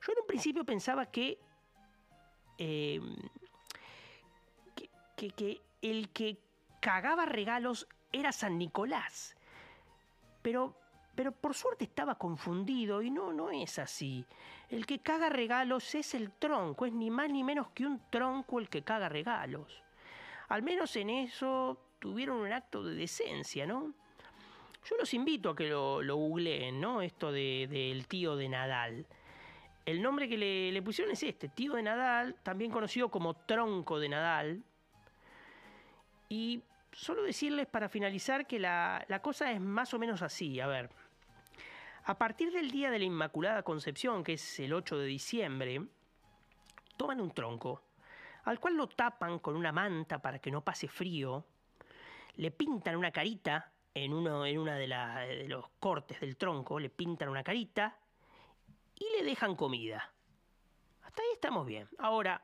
Yo 0.06 0.12
en 0.12 0.20
un 0.20 0.28
principio 0.28 0.66
pensaba 0.66 1.06
que, 1.06 1.40
em, 2.58 3.16
que, 5.16 5.30
que, 5.32 5.62
el 5.82 6.10
que 6.10 6.38
cagaba 6.82 7.26
regalos 7.26 7.88
era 8.12 8.34
San 8.34 8.58
Nicolás. 8.58 9.36
Pero 10.42 10.76
pero 11.16 11.32
por 11.32 11.54
suerte 11.54 11.84
estaba 11.86 12.16
confundido 12.16 13.02
y 13.02 13.12
no, 13.12 13.32
no 13.34 13.52
es 13.52 13.78
así. 13.80 14.26
El 14.70 14.86
que 14.86 15.00
caga 15.00 15.30
regalos 15.30 15.94
es 15.96 16.16
el 16.16 16.32
tronco, 16.32 16.86
es 16.86 16.94
ni 16.94 17.12
más 17.12 17.30
ni 17.30 17.44
menos 17.44 17.68
que 17.70 17.86
un 17.86 18.02
tronco 18.10 18.60
el 18.60 18.70
que 18.70 18.82
caga 18.82 19.10
regalos. 19.10 19.84
Al 20.50 20.64
menos 20.64 20.96
en 20.96 21.10
eso 21.10 21.78
tuvieron 22.00 22.38
un 22.38 22.52
acto 22.52 22.84
de 22.84 22.96
decencia, 22.96 23.66
¿no? 23.66 23.94
Yo 24.86 24.98
los 24.98 25.14
invito 25.14 25.52
a 25.52 25.56
que 25.56 25.70
lo, 25.70 26.02
lo 26.02 26.16
googleen, 26.18 26.82
¿no? 26.82 27.02
Esto 27.02 27.32
del 27.32 27.70
de, 27.70 28.06
tío 28.08 28.36
de 28.36 28.50
Nadal. 28.50 29.06
El 29.86 30.02
nombre 30.02 30.28
que 30.28 30.38
le, 30.38 30.82
pusieron 30.82 31.14
es 31.14 31.24
este, 31.24 31.50
tío 31.50 31.74
de 31.74 31.84
Nadal, 31.84 32.36
también 32.44 32.72
conocido 32.72 33.10
como 33.10 33.36
tronco 33.36 34.00
de 34.00 34.10
Nadal. 34.10 34.64
Y 36.28 36.62
solo 36.92 37.24
decirles 37.24 37.68
para 37.68 37.88
finalizar 37.88 38.46
que 38.46 38.60
la, 38.60 39.06
la 39.08 39.22
cosa 39.22 39.52
es 39.52 39.62
más 39.62 39.94
o 39.94 40.00
menos 40.00 40.22
así. 40.22 40.60
A 40.60 40.68
ver, 40.68 40.90
a 42.06 42.18
partir 42.18 42.52
del 42.52 42.70
día 42.70 42.92
de 42.92 43.00
la 43.00 43.06
Inmaculada 43.06 43.64
Concepción, 43.64 44.24
que 44.24 44.34
es 44.34 44.60
el 44.60 44.74
8 44.74 44.98
de 44.98 45.06
diciembre, 45.06 45.82
toman 46.98 47.22
un 47.22 47.32
tronco, 47.32 47.82
al 48.44 48.60
cual 48.60 48.76
lo 48.76 48.88
tapan 48.88 49.40
con 49.40 49.56
una 49.56 49.72
manta 49.72 50.22
para 50.22 50.40
que 50.40 50.52
no 50.52 50.64
pase 50.64 50.88
frío, 50.88 51.46
le 52.36 52.52
pintan 52.52 52.98
una 52.98 53.12
carita 53.12 53.72
en 53.94 54.14
uno 54.14 54.42
una 54.42 54.76
de, 54.76 54.88
de 54.88 55.48
los 55.48 55.70
cortes 55.80 56.20
del 56.20 56.36
tronco, 56.36 56.80
le 56.80 56.90
pintan 56.90 57.30
una 57.30 57.44
carita 57.44 57.98
y 58.96 59.06
le 59.18 59.24
dejan 59.24 59.56
comida. 59.56 60.12
Hasta 61.04 61.22
ahí 61.22 61.30
estamos 61.34 61.66
bien. 61.66 61.88
Ahora, 62.00 62.42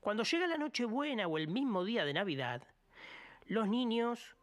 cuando 0.00 0.22
llega 0.22 0.46
la 0.46 0.56
Nochebuena 0.56 1.26
o 1.26 1.36
el 1.36 1.48
mismo 1.48 1.84
día 1.84 2.04
de 2.04 2.14
Navidad, 2.14 2.62
los 3.46 3.68
niños 3.68 4.36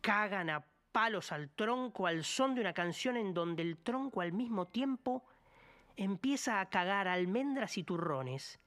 cagan 0.00 0.48
a 0.48 0.64
palos 0.96 1.30
al 1.30 1.50
tronco 1.50 2.06
al 2.06 2.24
son 2.24 2.54
de 2.54 2.62
una 2.62 2.72
canción 2.72 3.18
en 3.18 3.34
donde 3.34 3.62
el 3.62 3.76
tronco 3.76 4.22
al 4.22 4.32
mismo 4.32 4.64
tiempo 4.64 5.22
empieza 5.94 6.58
a 6.58 6.70
cagar 6.70 7.06
almendras 7.06 7.76
y 7.76 7.82
turrones. 7.82 8.58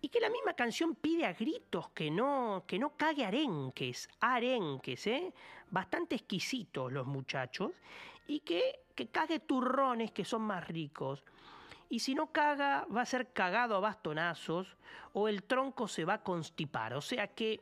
Y 0.00 0.08
que 0.08 0.18
la 0.18 0.30
misma 0.30 0.54
canción 0.54 0.94
pide 0.94 1.26
a 1.26 1.34
gritos 1.34 1.90
que 1.90 2.10
no, 2.10 2.64
que 2.66 2.78
no 2.78 2.96
cague 2.96 3.26
arenques, 3.26 4.08
arenques, 4.18 5.06
¿eh? 5.06 5.34
Bastante 5.70 6.14
exquisitos 6.14 6.90
los 6.90 7.06
muchachos. 7.06 7.72
y 8.26 8.40
que, 8.40 8.80
que 8.94 9.08
cague 9.08 9.40
turrones 9.40 10.10
que 10.10 10.24
son 10.24 10.40
más 10.40 10.66
ricos. 10.66 11.22
Y 11.90 11.98
si 11.98 12.14
no 12.14 12.32
caga, 12.32 12.86
va 12.86 13.02
a 13.02 13.06
ser 13.06 13.30
cagado 13.30 13.76
a 13.76 13.80
bastonazos 13.80 14.78
o 15.12 15.28
el 15.28 15.42
tronco 15.42 15.86
se 15.86 16.06
va 16.06 16.14
a 16.14 16.22
constipar. 16.22 16.94
O 16.94 17.02
sea 17.02 17.26
que 17.26 17.60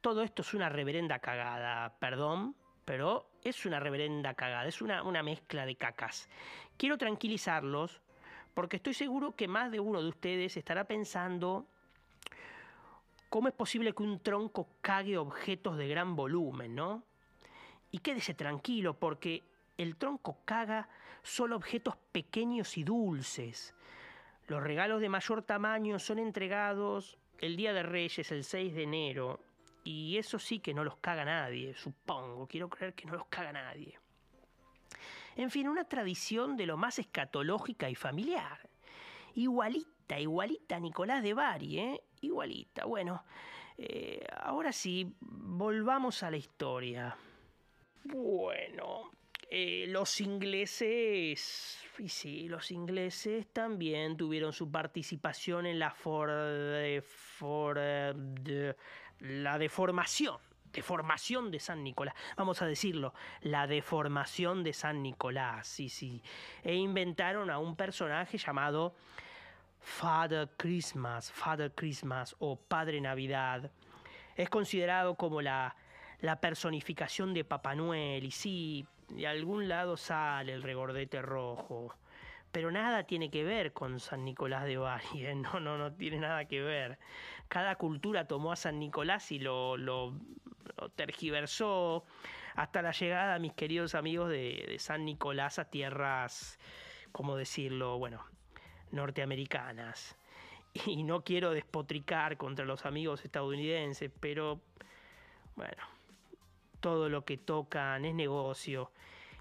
todo 0.00 0.22
esto 0.22 0.42
es 0.42 0.54
una 0.54 0.68
reverenda 0.68 1.18
cagada, 1.18 1.94
perdón, 1.98 2.54
pero 2.84 3.28
es 3.44 3.66
una 3.66 3.80
reverenda 3.80 4.34
cagada, 4.34 4.66
es 4.66 4.80
una, 4.80 5.02
una 5.02 5.22
mezcla 5.22 5.66
de 5.66 5.76
cacas. 5.76 6.28
Quiero 6.76 6.96
tranquilizarlos 6.96 8.00
porque 8.54 8.76
estoy 8.76 8.94
seguro 8.94 9.36
que 9.36 9.48
más 9.48 9.70
de 9.70 9.80
uno 9.80 10.02
de 10.02 10.08
ustedes 10.08 10.56
estará 10.56 10.84
pensando 10.84 11.66
cómo 13.28 13.48
es 13.48 13.54
posible 13.54 13.94
que 13.94 14.02
un 14.02 14.20
tronco 14.20 14.68
cague 14.80 15.18
objetos 15.18 15.76
de 15.76 15.88
gran 15.88 16.16
volumen, 16.16 16.74
¿no? 16.74 17.02
Y 17.90 17.98
quédese 17.98 18.34
tranquilo 18.34 18.94
porque 18.94 19.44
el 19.76 19.96
tronco 19.96 20.38
caga 20.44 20.88
solo 21.22 21.56
objetos 21.56 21.96
pequeños 22.10 22.76
y 22.76 22.84
dulces. 22.84 23.74
Los 24.46 24.62
regalos 24.62 25.00
de 25.00 25.08
mayor 25.08 25.42
tamaño 25.42 25.98
son 25.98 26.18
entregados 26.18 27.18
el 27.38 27.56
Día 27.56 27.72
de 27.72 27.82
Reyes, 27.82 28.32
el 28.32 28.44
6 28.44 28.74
de 28.74 28.82
enero, 28.82 29.40
y 29.88 30.18
eso 30.18 30.38
sí 30.38 30.58
que 30.58 30.74
no 30.74 30.84
los 30.84 30.98
caga 30.98 31.24
nadie, 31.24 31.72
supongo, 31.74 32.46
quiero 32.46 32.68
creer 32.68 32.92
que 32.92 33.06
no 33.06 33.14
los 33.14 33.24
caga 33.28 33.52
nadie. 33.52 33.98
En 35.34 35.50
fin, 35.50 35.66
una 35.66 35.84
tradición 35.84 36.58
de 36.58 36.66
lo 36.66 36.76
más 36.76 36.98
escatológica 36.98 37.88
y 37.88 37.94
familiar. 37.94 38.68
Igualita, 39.34 40.20
igualita 40.20 40.76
a 40.76 40.80
Nicolás 40.80 41.22
de 41.22 41.32
Bari, 41.32 41.78
¿eh? 41.78 42.02
Igualita. 42.20 42.84
Bueno, 42.84 43.24
eh, 43.78 44.26
ahora 44.42 44.72
sí, 44.72 45.10
volvamos 45.20 46.22
a 46.22 46.30
la 46.30 46.36
historia. 46.36 47.16
Bueno, 48.04 49.10
eh, 49.48 49.86
los 49.88 50.20
ingleses, 50.20 51.82
y 51.98 52.08
sí, 52.10 52.46
los 52.46 52.70
ingleses 52.70 53.46
también 53.54 54.18
tuvieron 54.18 54.52
su 54.52 54.70
participación 54.70 55.64
en 55.64 55.78
la, 55.78 55.92
for, 55.92 56.30
for, 57.02 57.78
de, 57.78 58.76
la 59.20 59.58
deformación, 59.58 60.38
deformación 60.72 61.50
de 61.50 61.60
San 61.60 61.82
Nicolás, 61.82 62.14
vamos 62.36 62.62
a 62.62 62.66
decirlo, 62.66 63.14
la 63.40 63.66
deformación 63.66 64.62
de 64.64 64.72
San 64.72 65.02
Nicolás, 65.02 65.66
sí, 65.66 65.88
sí, 65.88 66.22
e 66.62 66.74
inventaron 66.74 67.50
a 67.50 67.58
un 67.58 67.76
personaje 67.76 68.38
llamado 68.38 68.94
Father 69.80 70.48
Christmas, 70.56 71.32
Father 71.32 71.72
Christmas 71.74 72.36
o 72.38 72.56
Padre 72.56 73.00
Navidad. 73.00 73.70
Es 74.36 74.50
considerado 74.50 75.14
como 75.14 75.40
la, 75.40 75.74
la 76.20 76.40
personificación 76.40 77.34
de 77.34 77.44
Papá 77.44 77.74
Noel 77.74 78.24
y 78.24 78.30
sí, 78.30 78.86
de 79.08 79.26
algún 79.26 79.68
lado 79.68 79.96
sale 79.96 80.52
el 80.52 80.62
regordete 80.62 81.22
rojo 81.22 81.94
pero 82.52 82.70
nada 82.70 83.04
tiene 83.04 83.30
que 83.30 83.44
ver 83.44 83.72
con 83.72 84.00
San 84.00 84.24
Nicolás 84.24 84.64
de 84.64 84.76
Bari, 84.78 85.26
¿eh? 85.26 85.34
no, 85.34 85.60
no, 85.60 85.76
no 85.78 85.92
tiene 85.92 86.18
nada 86.18 86.46
que 86.46 86.60
ver. 86.60 86.98
Cada 87.48 87.76
cultura 87.76 88.26
tomó 88.26 88.52
a 88.52 88.56
San 88.56 88.78
Nicolás 88.78 89.30
y 89.32 89.38
lo, 89.38 89.76
lo, 89.76 90.14
tergiversó 90.96 92.04
hasta 92.54 92.82
la 92.82 92.92
llegada, 92.92 93.38
mis 93.38 93.52
queridos 93.52 93.94
amigos, 93.94 94.30
de, 94.30 94.64
de 94.66 94.78
San 94.78 95.04
Nicolás 95.04 95.58
a 95.58 95.66
tierras, 95.66 96.58
¿cómo 97.12 97.36
decirlo? 97.36 97.98
Bueno, 97.98 98.24
norteamericanas. 98.90 100.16
Y 100.86 101.02
no 101.02 101.24
quiero 101.24 101.52
despotricar 101.52 102.36
contra 102.36 102.64
los 102.64 102.84
amigos 102.84 103.24
estadounidenses, 103.24 104.12
pero 104.20 104.60
bueno, 105.56 105.82
todo 106.80 107.08
lo 107.08 107.24
que 107.24 107.36
tocan 107.36 108.04
es 108.04 108.14
negocio 108.14 108.92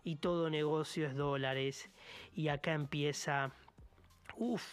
y 0.08 0.16
todo 0.16 0.50
negocio 0.50 1.06
es 1.06 1.16
dólares. 1.16 1.90
Y 2.34 2.48
acá 2.48 2.72
empieza, 2.72 3.52
uff, 4.38 4.64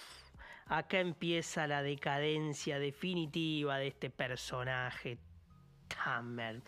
acá 0.66 1.00
empieza 1.00 1.66
la 1.66 1.82
decadencia 1.82 2.78
definitiva 2.78 3.78
de 3.78 3.88
este 3.88 4.10
personaje 4.10 5.18
tan, 5.88 6.62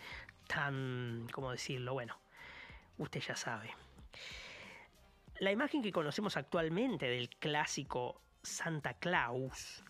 tan, 0.49 1.28
¿cómo 1.30 1.52
decirlo? 1.52 1.92
Bueno, 1.92 2.18
usted 2.99 3.20
ya 3.20 3.37
sabe. 3.37 3.73
La 5.38 5.52
imagen 5.52 5.80
que 5.80 5.92
conocemos 5.92 6.37
actualmente 6.37 7.06
del 7.06 7.28
clásico 7.28 8.20
Santa 8.42 8.94
Claus 8.94 9.85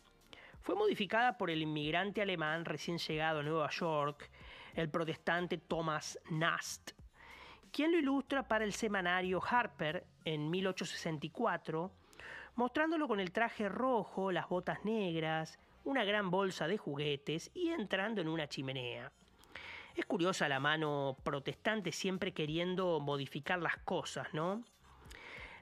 fue 0.60 0.74
modificada 0.74 1.38
por 1.38 1.48
el 1.48 1.62
inmigrante 1.62 2.20
alemán 2.20 2.66
recién 2.66 2.98
llegado 2.98 3.40
a 3.40 3.42
Nueva 3.42 3.70
York, 3.70 4.30
el 4.74 4.90
protestante 4.90 5.56
Thomas 5.56 6.18
Nast, 6.28 6.90
quien 7.76 7.92
lo 7.92 7.98
ilustra 7.98 8.42
para 8.48 8.64
el 8.64 8.72
semanario 8.72 9.38
Harper 9.46 10.06
en 10.24 10.48
1864, 10.48 11.90
mostrándolo 12.54 13.06
con 13.06 13.20
el 13.20 13.32
traje 13.32 13.68
rojo, 13.68 14.32
las 14.32 14.48
botas 14.48 14.82
negras, 14.86 15.58
una 15.84 16.02
gran 16.02 16.30
bolsa 16.30 16.68
de 16.68 16.78
juguetes 16.78 17.50
y 17.52 17.68
entrando 17.68 18.22
en 18.22 18.28
una 18.28 18.48
chimenea. 18.48 19.12
Es 19.94 20.06
curiosa 20.06 20.48
la 20.48 20.58
mano 20.58 21.18
protestante 21.22 21.92
siempre 21.92 22.32
queriendo 22.32 22.98
modificar 22.98 23.58
las 23.58 23.76
cosas, 23.76 24.32
¿no? 24.32 24.64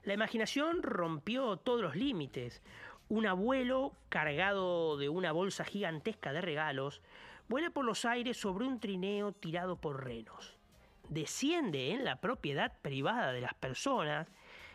La 0.05 0.15
imaginación 0.15 0.85
rompió 0.85 1.57
todos 1.57 1.83
los 1.83 1.97
límites. 1.97 2.63
Un 3.09 3.27
abuelo, 3.27 3.93
cargado 4.09 4.99
de 4.99 5.09
una 5.09 5.33
bolsa 5.33 5.65
gigantesca 5.65 6.33
de 6.33 6.43
regalos, 6.43 7.03
vuela 7.49 7.71
por 7.71 7.85
los 7.85 8.05
aires 8.05 8.37
sobre 8.37 8.67
un 8.67 8.79
trineo 8.79 9.33
tirado 9.33 9.75
por 9.75 10.05
renos 10.05 10.54
desciende 11.09 11.93
en 11.93 12.05
la 12.05 12.21
propiedad 12.21 12.73
privada 12.83 13.33
de 13.33 13.41
las 13.41 13.55
personas, 13.55 14.29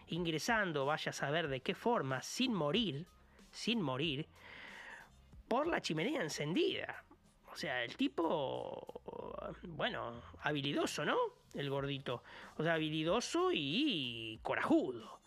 ingresando, 0.08 0.86
vaya 0.86 1.12
a 1.12 1.13
saber 1.13 1.48
de 1.48 1.62
qué 1.62 1.76
forma, 1.76 2.22
sin 2.22 2.54
morir, 2.54 3.06
sin 3.52 3.82
morir, 3.82 4.28
por 5.48 5.68
la 5.68 5.82
chimenea 5.82 6.22
encendida. 6.22 7.04
O 7.52 7.56
sea, 7.56 7.84
el 7.84 7.96
tipo, 7.96 9.02
bueno, 9.63 10.22
habilidoso, 10.42 11.04
¿no? 11.04 11.18
El 11.54 11.70
gordito. 11.70 12.24
O 12.58 12.63
sea, 12.63 12.76
habilidoso 12.76 13.50
y 13.52 14.39
corajudo. 14.44 15.20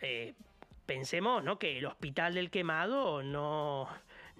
Eh, 0.00 0.34
pensemos, 0.86 1.42
¿no? 1.42 1.58
Que 1.58 1.78
el 1.78 1.86
hospital 1.86 2.34
del 2.34 2.50
quemado 2.50 3.22
no, 3.22 3.88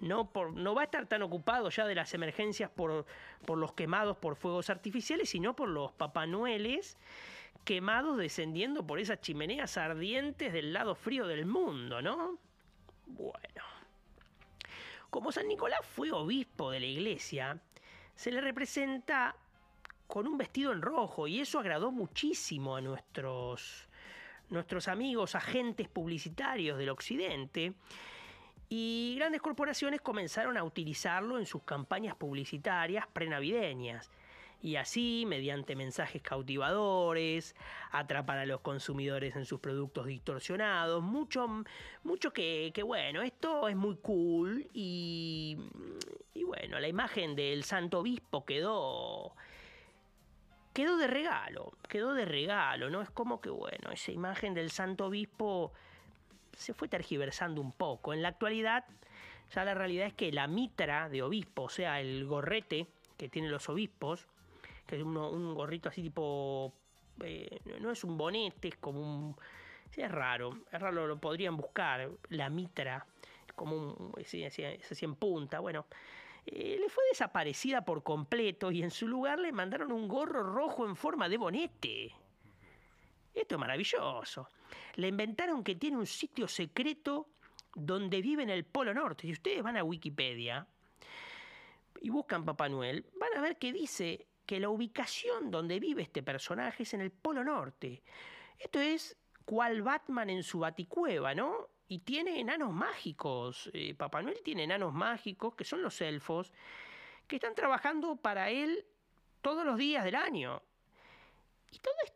no, 0.01 0.31
por, 0.31 0.53
no 0.53 0.75
va 0.75 0.83
a 0.83 0.85
estar 0.85 1.07
tan 1.07 1.23
ocupado 1.23 1.71
ya 1.71 1.87
de 1.87 1.95
las 1.95 2.13
emergencias 2.15 2.71
por, 2.71 3.07
por 3.45 3.59
los 3.59 3.73
quemados 3.73 4.17
por 4.17 4.37
fuegos 4.37 4.71
artificiales, 4.71 5.31
sino 5.31 5.57
por 5.57 5.69
los 5.69 5.93
papanueles 5.93 6.97
quemados 7.65 8.17
descendiendo 8.17 8.87
por 8.87 9.01
esas 9.01 9.21
chimeneas 9.21 9.77
ardientes 9.77 10.53
del 10.53 10.73
lado 10.73 10.95
frío 10.95 11.27
del 11.27 11.47
mundo, 11.47 12.01
¿no? 12.01 12.39
Bueno. 13.07 13.63
Como 15.11 15.33
San 15.33 15.49
Nicolás 15.49 15.81
fue 15.85 16.13
obispo 16.13 16.71
de 16.71 16.81
la 16.81 16.87
iglesia, 16.87 17.59
se 18.15 18.31
le 18.31 18.41
representa 18.41 19.35
con 20.07 20.27
un 20.27 20.39
vestido 20.39 20.73
en 20.73 20.83
rojo 20.83 21.27
y 21.27 21.41
eso 21.41 21.59
agradó 21.59 21.91
muchísimo 21.91 22.77
a 22.77 22.81
nuestros, 22.81 23.89
nuestros 24.51 24.89
amigos 24.89 25.35
agentes 25.35 25.89
publicitarios 25.89 26.79
del 26.79 26.91
occidente 26.91 27.75
y 28.69 29.15
grandes 29.19 29.41
corporaciones 29.43 30.01
comenzaron 30.01 30.57
a 30.57 30.65
utilizarlo 30.65 31.39
en 31.39 31.47
sus 31.47 31.63
campañas 31.63 32.17
publicitarias 32.17 33.07
prenavideñas. 33.13 34.11
Y 34.63 34.77
así, 34.77 35.25
mediante 35.29 35.77
mensajes 35.77 36.23
cautivadores, 36.23 37.55
atrapar 37.93 38.39
a 38.39 38.47
los 38.47 38.63
consumidores 38.63 39.37
en 39.37 39.45
sus 39.45 39.61
productos 39.61 40.07
distorsionados. 40.07 41.03
Mucho, 41.03 41.47
mucho 42.03 42.33
que, 42.33 42.73
que 42.75 42.83
bueno, 42.83 43.23
esto 43.23 43.69
es 43.69 43.77
muy 43.77 43.97
cool. 43.97 44.67
Y, 44.73 45.59
y 46.35 46.43
bueno, 46.43 46.81
la 46.81 46.89
imagen 46.89 47.37
del 47.37 47.65
santo 47.65 48.01
obispo 48.01 48.45
quedó 48.45 49.37
quedó 50.73 50.99
de 50.99 51.07
regalo, 51.07 51.73
quedó 51.89 52.13
de 52.13 52.27
regalo, 52.27 52.91
¿no? 52.91 53.01
Es 53.01 53.11
como 53.11 53.41
que, 53.41 53.49
bueno, 53.49 53.91
esa 53.93 54.13
imagen 54.13 54.53
del 54.53 54.71
santo 54.71 55.07
obispo 55.07 55.73
se 56.57 56.75
fue 56.75 56.89
tergiversando 56.89 57.61
un 57.61 57.73
poco. 57.73 58.13
En 58.13 58.23
la 58.23 58.29
actualidad, 58.29 58.85
ya 59.55 59.65
la 59.65 59.75
realidad 59.75 60.09
es 60.09 60.15
que 60.15 60.33
la 60.33 60.47
mitra 60.47 61.09
de 61.09 61.23
obispo, 61.23 61.65
o 61.65 61.69
sea, 61.69 62.01
el 62.01 62.27
gorrete 62.27 62.87
que 63.17 63.29
tienen 63.29 63.51
los 63.51 63.69
obispos, 63.69 64.27
que 64.87 64.97
es 64.97 65.03
un 65.03 65.55
gorrito 65.55 65.89
así 65.89 66.03
tipo. 66.03 66.73
Eh, 67.23 67.61
no 67.81 67.91
es 67.91 68.05
un 68.05 68.17
bonete, 68.17 68.69
es 68.69 68.77
como 68.77 69.01
un. 69.01 69.37
es 69.95 70.11
raro, 70.11 70.59
es 70.71 70.81
raro, 70.81 71.07
lo 71.07 71.19
podrían 71.19 71.57
buscar. 71.57 72.11
La 72.31 72.51
mitra, 72.51 73.07
como 73.55 73.77
un. 73.77 74.13
Es 74.19 74.35
así, 74.47 75.05
en 75.05 75.15
punta. 75.15 75.61
Bueno, 75.61 75.87
eh, 76.47 76.77
le 76.81 76.89
fue 76.89 77.05
desaparecida 77.11 77.85
por 77.85 78.03
completo 78.03 78.71
y 78.71 78.83
en 78.83 78.91
su 78.91 79.09
lugar 79.09 79.39
le 79.39 79.53
mandaron 79.53 79.93
un 79.93 80.09
gorro 80.09 80.43
rojo 80.43 80.87
en 80.87 80.97
forma 80.97 81.29
de 81.29 81.37
bonete. 81.37 82.15
Esto 83.37 83.57
es 83.57 83.61
maravilloso. 83.61 84.49
Le 84.95 85.09
inventaron 85.09 85.63
que 85.63 85.75
tiene 85.75 85.99
un 85.99 86.07
sitio 86.07 86.49
secreto 86.49 87.29
donde 87.75 88.23
vive 88.23 88.43
en 88.43 88.51
el 88.51 88.65
Polo 88.65 88.95
Norte. 88.95 89.27
Si 89.27 89.33
ustedes 89.33 89.63
van 89.63 89.77
a 89.77 89.85
Wikipedia 89.85 90.67
y 92.01 92.09
buscan 92.09 92.47
Papá 92.47 92.71
Noel, 92.71 93.05
van 93.21 93.37
a 93.37 93.43
ver 93.43 93.59
que 93.59 93.75
dice 93.75 94.27
que 94.47 94.59
la 94.59 94.71
ubicación 94.71 95.51
donde 95.51 95.79
vive 95.79 96.03
este 96.03 96.23
personaje 96.23 96.85
es 96.85 96.95
en 96.95 97.03
el 97.03 97.11
Polo 97.11 97.45
Norte. 97.45 98.03
Esto 98.59 98.81
es 98.81 99.19
cual 99.45 99.83
Batman 99.83 100.31
en 100.31 100.43
su 100.43 100.61
baticueva, 100.61 101.35
¿no? 101.35 101.69
Y 101.89 101.99
tiene 101.99 102.41
enanos 102.41 102.73
mágicos. 102.73 103.71
Eh, 103.75 103.95
Papá 103.95 104.23
Noel 104.23 104.41
tiene 104.43 104.65
enanos 104.65 104.95
mágicos, 104.95 105.55
que 105.55 105.65
son 105.65 105.83
los 105.83 106.01
elfos, 106.01 106.55
que 107.29 107.37
están 107.37 107.55
trabajando 107.55 108.17
para 108.17 108.49
él 108.49 108.87
todos 109.43 109.67
los 109.67 109.77
días 109.77 110.05
del 110.05 110.15
año. 110.15 110.63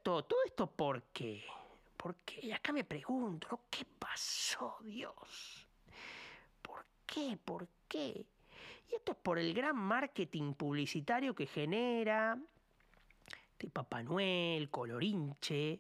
Esto, 0.00 0.24
todo 0.24 0.38
esto, 0.46 0.66
¿por 0.66 1.02
qué? 1.12 1.44
¿Por 1.94 2.14
qué? 2.24 2.54
Acá 2.54 2.72
me 2.72 2.84
pregunto, 2.84 3.64
¿qué 3.68 3.84
pasó, 3.84 4.78
Dios? 4.82 5.66
¿Por 6.62 6.86
qué? 7.04 7.36
¿Por 7.44 7.68
qué? 7.86 8.24
Y 8.90 8.94
esto 8.94 9.12
es 9.12 9.18
por 9.18 9.38
el 9.38 9.52
gran 9.52 9.76
marketing 9.76 10.54
publicitario 10.54 11.34
que 11.34 11.46
genera 11.46 12.38
de 13.58 13.68
Papá 13.68 14.02
Noel, 14.02 14.70
Colorinche, 14.70 15.78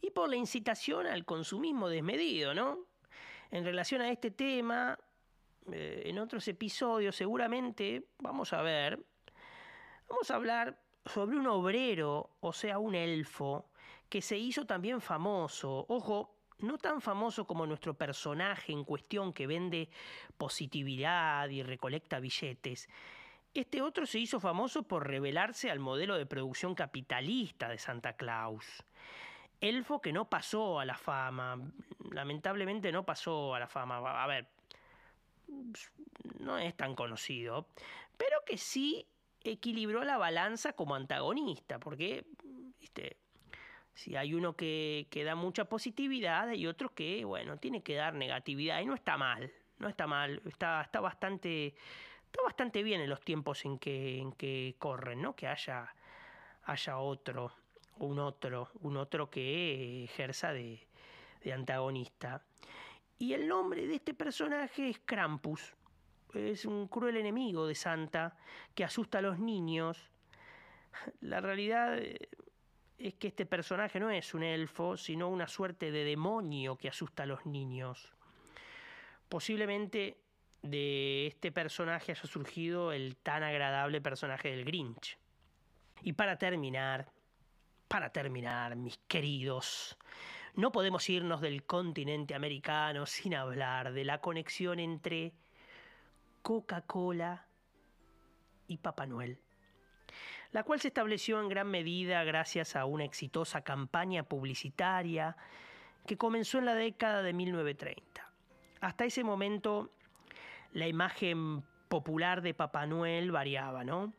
y 0.00 0.10
por 0.10 0.28
la 0.28 0.34
incitación 0.34 1.06
al 1.06 1.24
consumismo 1.24 1.88
desmedido, 1.88 2.52
¿no? 2.52 2.80
En 3.52 3.64
relación 3.64 4.00
a 4.00 4.10
este 4.10 4.32
tema, 4.32 4.98
eh, 5.70 6.02
en 6.04 6.18
otros 6.18 6.48
episodios 6.48 7.14
seguramente 7.14 8.08
vamos 8.18 8.52
a 8.52 8.60
ver, 8.62 8.98
vamos 10.08 10.32
a 10.32 10.34
hablar 10.34 10.87
sobre 11.08 11.36
un 11.36 11.46
obrero, 11.46 12.30
o 12.40 12.52
sea, 12.52 12.78
un 12.78 12.94
elfo, 12.94 13.70
que 14.08 14.22
se 14.22 14.38
hizo 14.38 14.66
también 14.66 15.00
famoso, 15.00 15.84
ojo, 15.88 16.34
no 16.58 16.78
tan 16.78 17.00
famoso 17.00 17.46
como 17.46 17.66
nuestro 17.66 17.94
personaje 17.94 18.72
en 18.72 18.84
cuestión 18.84 19.32
que 19.32 19.46
vende 19.46 19.88
positividad 20.36 21.48
y 21.48 21.62
recolecta 21.62 22.20
billetes. 22.20 22.88
Este 23.54 23.80
otro 23.80 24.06
se 24.06 24.18
hizo 24.18 24.40
famoso 24.40 24.82
por 24.82 25.06
revelarse 25.06 25.70
al 25.70 25.78
modelo 25.78 26.16
de 26.16 26.26
producción 26.26 26.74
capitalista 26.74 27.68
de 27.68 27.78
Santa 27.78 28.14
Claus 28.14 28.84
elfo 29.60 30.00
que 30.00 30.12
no 30.12 30.28
pasó 30.28 30.80
a 30.80 30.84
la 30.84 30.96
fama. 30.96 31.58
Lamentablemente 32.10 32.92
no 32.92 33.04
pasó 33.04 33.54
a 33.54 33.60
la 33.60 33.68
fama. 33.68 34.22
A 34.22 34.26
ver, 34.26 34.46
no 36.40 36.58
es 36.58 36.76
tan 36.76 36.94
conocido, 36.94 37.66
pero 38.16 38.38
que 38.46 38.56
sí 38.56 39.06
equilibró 39.50 40.04
la 40.04 40.16
balanza 40.16 40.72
como 40.72 40.94
antagonista, 40.94 41.78
porque, 41.78 42.26
viste, 42.80 43.16
si 43.94 44.16
hay 44.16 44.34
uno 44.34 44.54
que, 44.54 45.08
que 45.10 45.24
da 45.24 45.34
mucha 45.34 45.66
positividad 45.66 46.52
y 46.52 46.66
otro 46.66 46.94
que, 46.94 47.24
bueno, 47.24 47.58
tiene 47.58 47.82
que 47.82 47.94
dar 47.94 48.14
negatividad, 48.14 48.80
y 48.80 48.86
no 48.86 48.94
está 48.94 49.16
mal, 49.16 49.52
no 49.78 49.88
está 49.88 50.06
mal, 50.06 50.42
está, 50.46 50.82
está 50.82 51.00
bastante, 51.00 51.74
está 52.26 52.42
bastante 52.44 52.82
bien 52.82 53.00
en 53.00 53.10
los 53.10 53.20
tiempos 53.20 53.64
en 53.64 53.78
que, 53.78 54.18
en 54.18 54.32
que 54.32 54.76
corren, 54.78 55.22
¿no? 55.22 55.34
Que 55.34 55.46
haya, 55.46 55.94
haya 56.64 56.98
otro 56.98 57.52
un 57.98 58.18
otro, 58.18 58.70
un 58.80 58.96
otro 58.96 59.30
que 59.30 60.04
ejerza 60.04 60.52
de, 60.52 60.86
de 61.42 61.52
antagonista. 61.52 62.42
Y 63.18 63.32
el 63.32 63.48
nombre 63.48 63.86
de 63.86 63.96
este 63.96 64.14
personaje 64.14 64.88
es 64.88 65.00
Krampus. 65.04 65.74
Es 66.34 66.64
un 66.64 66.88
cruel 66.88 67.16
enemigo 67.16 67.66
de 67.66 67.74
Santa 67.74 68.36
que 68.74 68.84
asusta 68.84 69.18
a 69.18 69.22
los 69.22 69.38
niños. 69.38 70.10
La 71.20 71.40
realidad 71.40 71.98
eh, 71.98 72.28
es 72.98 73.14
que 73.14 73.28
este 73.28 73.46
personaje 73.46 74.00
no 74.00 74.10
es 74.10 74.34
un 74.34 74.42
elfo, 74.42 74.96
sino 74.96 75.28
una 75.28 75.48
suerte 75.48 75.90
de 75.90 76.04
demonio 76.04 76.76
que 76.76 76.88
asusta 76.88 77.22
a 77.22 77.26
los 77.26 77.46
niños. 77.46 78.12
Posiblemente 79.28 80.18
de 80.62 81.28
este 81.28 81.52
personaje 81.52 82.12
haya 82.12 82.24
surgido 82.24 82.92
el 82.92 83.16
tan 83.16 83.42
agradable 83.42 84.00
personaje 84.00 84.50
del 84.50 84.64
Grinch. 84.64 85.18
Y 86.02 86.12
para 86.12 86.38
terminar, 86.38 87.10
para 87.86 88.10
terminar, 88.10 88.76
mis 88.76 88.98
queridos, 89.06 89.96
no 90.54 90.72
podemos 90.72 91.08
irnos 91.08 91.40
del 91.40 91.64
continente 91.64 92.34
americano 92.34 93.06
sin 93.06 93.34
hablar 93.34 93.92
de 93.92 94.04
la 94.04 94.20
conexión 94.20 94.80
entre 94.80 95.32
Coca-Cola 96.42 97.46
y 98.66 98.78
Papá 98.78 99.06
Noel, 99.06 99.40
la 100.52 100.62
cual 100.62 100.80
se 100.80 100.88
estableció 100.88 101.40
en 101.40 101.48
gran 101.48 101.70
medida 101.70 102.22
gracias 102.24 102.76
a 102.76 102.84
una 102.84 103.04
exitosa 103.04 103.62
campaña 103.62 104.22
publicitaria 104.22 105.36
que 106.06 106.16
comenzó 106.16 106.58
en 106.58 106.66
la 106.66 106.74
década 106.74 107.22
de 107.22 107.32
1930. 107.32 108.32
Hasta 108.80 109.04
ese 109.04 109.24
momento, 109.24 109.90
la 110.72 110.86
imagen 110.86 111.62
popular 111.88 112.42
de 112.42 112.54
Papá 112.54 112.86
Noel 112.86 113.32
variaba, 113.32 113.84
¿no? 113.84 114.12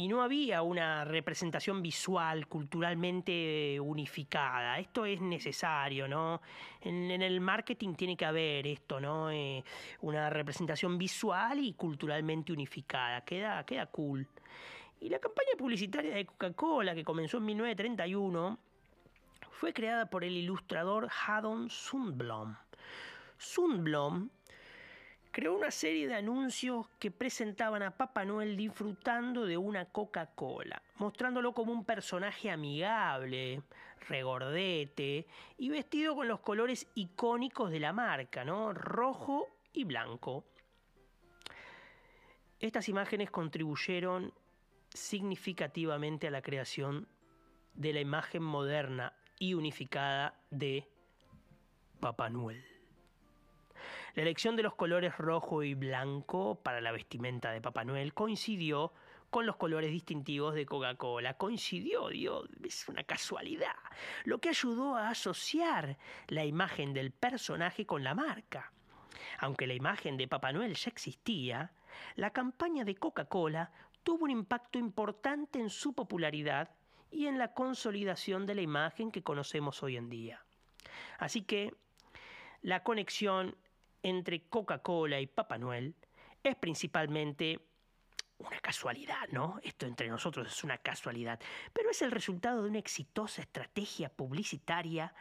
Y 0.00 0.08
no 0.08 0.22
había 0.22 0.62
una 0.62 1.04
representación 1.04 1.82
visual 1.82 2.46
culturalmente 2.46 3.78
unificada. 3.78 4.78
Esto 4.78 5.04
es 5.04 5.20
necesario, 5.20 6.08
¿no? 6.08 6.40
En, 6.80 7.10
el 7.10 7.38
marketing 7.42 7.92
tiene 7.92 8.16
que 8.16 8.24
haber 8.24 8.66
esto, 8.66 8.98
¿no? 8.98 9.30
Eh, 9.30 9.62
una 10.00 10.30
representación 10.30 10.96
visual 10.96 11.58
y 11.58 11.74
culturalmente 11.74 12.50
unificada. 12.50 13.22
Queda, 13.26 13.62
queda 13.66 13.88
cool. 13.88 14.26
Y 15.00 15.10
la 15.10 15.18
campaña 15.18 15.50
publicitaria 15.58 16.14
de 16.14 16.24
Coca-Cola, 16.24 16.94
que 16.94 17.04
comenzó 17.04 17.36
en 17.36 17.44
1931, 17.44 18.58
fue 19.50 19.74
creada 19.74 20.08
por 20.08 20.24
el 20.24 20.34
ilustrador 20.34 21.10
Haddon 21.26 21.68
Sundblom. 21.68 22.56
Sundblom 23.36 24.30
creó 25.30 25.54
una 25.54 25.70
serie 25.70 26.08
de 26.08 26.14
anuncios 26.14 26.88
que 26.98 27.10
presentaban 27.10 27.82
a 27.82 27.96
Papá 27.96 28.24
Noel 28.24 28.56
disfrutando 28.56 29.46
de 29.46 29.56
una 29.56 29.86
Coca-Cola, 29.86 30.82
mostrándolo 30.96 31.52
como 31.52 31.72
un 31.72 31.84
personaje 31.84 32.50
amigable, 32.50 33.62
regordete 34.08 35.26
y 35.58 35.68
vestido 35.68 36.14
con 36.14 36.28
los 36.28 36.40
colores 36.40 36.88
icónicos 36.94 37.70
de 37.70 37.80
la 37.80 37.92
marca, 37.92 38.44
¿no? 38.44 38.72
Rojo 38.72 39.46
y 39.72 39.84
blanco. 39.84 40.44
Estas 42.58 42.88
imágenes 42.88 43.30
contribuyeron 43.30 44.34
significativamente 44.92 46.26
a 46.26 46.30
la 46.30 46.42
creación 46.42 47.08
de 47.74 47.92
la 47.92 48.00
imagen 48.00 48.42
moderna 48.42 49.14
y 49.38 49.54
unificada 49.54 50.34
de 50.50 50.86
Papá 52.00 52.28
Noel. 52.28 52.79
La 54.14 54.22
elección 54.22 54.56
de 54.56 54.62
los 54.62 54.74
colores 54.74 55.16
rojo 55.18 55.62
y 55.62 55.74
blanco 55.74 56.60
para 56.62 56.80
la 56.80 56.92
vestimenta 56.92 57.52
de 57.52 57.60
Papá 57.60 57.84
Noel 57.84 58.12
coincidió 58.12 58.92
con 59.30 59.46
los 59.46 59.56
colores 59.56 59.92
distintivos 59.92 60.54
de 60.54 60.66
Coca-Cola. 60.66 61.34
Coincidió, 61.34 62.08
Dios, 62.08 62.48
es 62.64 62.88
una 62.88 63.04
casualidad, 63.04 63.76
lo 64.24 64.40
que 64.40 64.48
ayudó 64.48 64.96
a 64.96 65.10
asociar 65.10 65.96
la 66.26 66.44
imagen 66.44 66.92
del 66.92 67.12
personaje 67.12 67.86
con 67.86 68.02
la 68.02 68.14
marca. 68.14 68.72
Aunque 69.38 69.66
la 69.66 69.74
imagen 69.74 70.16
de 70.16 70.26
Papá 70.26 70.52
Noel 70.52 70.74
ya 70.74 70.90
existía, 70.90 71.72
la 72.16 72.30
campaña 72.30 72.84
de 72.84 72.96
Coca-Cola 72.96 73.70
tuvo 74.02 74.24
un 74.24 74.30
impacto 74.30 74.78
importante 74.78 75.60
en 75.60 75.70
su 75.70 75.94
popularidad 75.94 76.70
y 77.12 77.26
en 77.26 77.38
la 77.38 77.54
consolidación 77.54 78.46
de 78.46 78.54
la 78.56 78.62
imagen 78.62 79.12
que 79.12 79.22
conocemos 79.22 79.82
hoy 79.82 79.96
en 79.96 80.08
día. 80.08 80.44
Así 81.18 81.42
que 81.42 81.74
la 82.62 82.82
conexión 82.82 83.56
entre 84.02 84.42
Coca-Cola 84.48 85.20
y 85.20 85.26
Papá 85.26 85.58
Noel 85.58 85.94
es 86.42 86.56
principalmente 86.56 87.60
una 88.40 88.58
casualidad, 88.60 89.28
¿no? 89.30 89.60
Esto 89.62 89.86
entre 89.86 90.08
nosotros 90.08 90.46
es 90.46 90.64
una 90.64 90.78
casualidad, 90.78 91.38
pero 91.72 91.90
es 91.90 92.00
el 92.02 92.10
resultado 92.10 92.62
de 92.62 92.70
una 92.70 92.78
exitosa 92.78 93.42
estrategia 93.42 94.08
publicitaria 94.08 95.12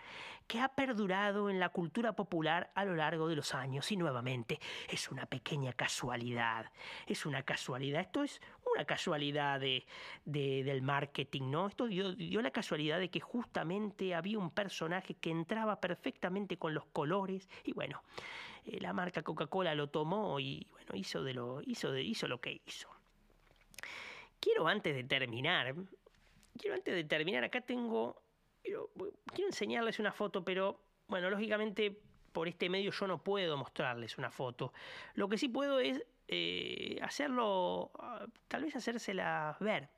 que 0.47 0.59
ha 0.59 0.69
perdurado 0.69 1.49
en 1.49 1.59
la 1.59 1.69
cultura 1.69 2.13
popular 2.13 2.71
a 2.75 2.85
lo 2.85 2.95
largo 2.95 3.27
de 3.27 3.35
los 3.35 3.53
años. 3.53 3.91
Y 3.91 3.97
nuevamente 3.97 4.59
es 4.87 5.11
una 5.11 5.25
pequeña 5.25 5.73
casualidad, 5.73 6.71
es 7.05 7.25
una 7.25 7.43
casualidad, 7.43 8.01
esto 8.01 8.23
es 8.23 8.41
una 8.73 8.85
casualidad 8.85 9.59
de, 9.59 9.85
del 10.25 10.81
marketing, 10.81 11.51
¿no? 11.51 11.67
Esto 11.67 11.87
dio, 11.87 12.13
dio 12.13 12.41
la 12.41 12.51
casualidad 12.51 12.99
de 12.99 13.09
que 13.09 13.19
justamente 13.19 14.15
había 14.15 14.39
un 14.39 14.51
personaje 14.51 15.15
que 15.15 15.31
entraba 15.31 15.81
perfectamente 15.81 16.57
con 16.57 16.73
los 16.73 16.85
colores. 16.85 17.49
Y 17.63 17.73
bueno, 17.73 18.01
eh, 18.65 18.79
la 18.79 18.93
marca 18.93 19.23
Coca-Cola 19.23 19.75
lo 19.75 19.89
tomó 19.89 20.39
y 20.39 20.67
bueno, 20.71 20.95
hizo, 20.95 21.23
de 21.23 21.33
lo, 21.33 21.61
hizo, 21.61 21.91
de, 21.91 22.03
hizo 22.03 22.27
lo 22.27 22.39
que 22.39 22.61
hizo. 22.65 22.89
Quiero 24.39 24.67
antes 24.67 24.95
de 24.95 25.03
terminar, 25.03 25.75
quiero 26.57 26.75
antes 26.75 26.93
de 26.93 27.03
terminar, 27.03 27.43
acá 27.43 27.61
tengo, 27.61 28.21
quiero, 28.63 28.89
enseñarles 29.37 29.99
una 29.99 30.11
foto, 30.11 30.43
pero 30.43 30.79
bueno, 31.07 31.29
lógicamente 31.29 31.99
por 32.31 32.47
este 32.47 32.69
medio 32.69 32.91
yo 32.91 33.07
no 33.07 33.23
puedo 33.23 33.57
mostrarles 33.57 34.17
una 34.17 34.31
foto. 34.31 34.73
Lo 35.15 35.27
que 35.27 35.37
sí 35.37 35.49
puedo 35.49 35.79
es 35.79 36.01
eh, 36.27 36.99
hacerlo, 37.01 37.91
tal 38.47 38.63
vez 38.63 38.75
hacérselas 38.75 39.59
ver, 39.59 39.89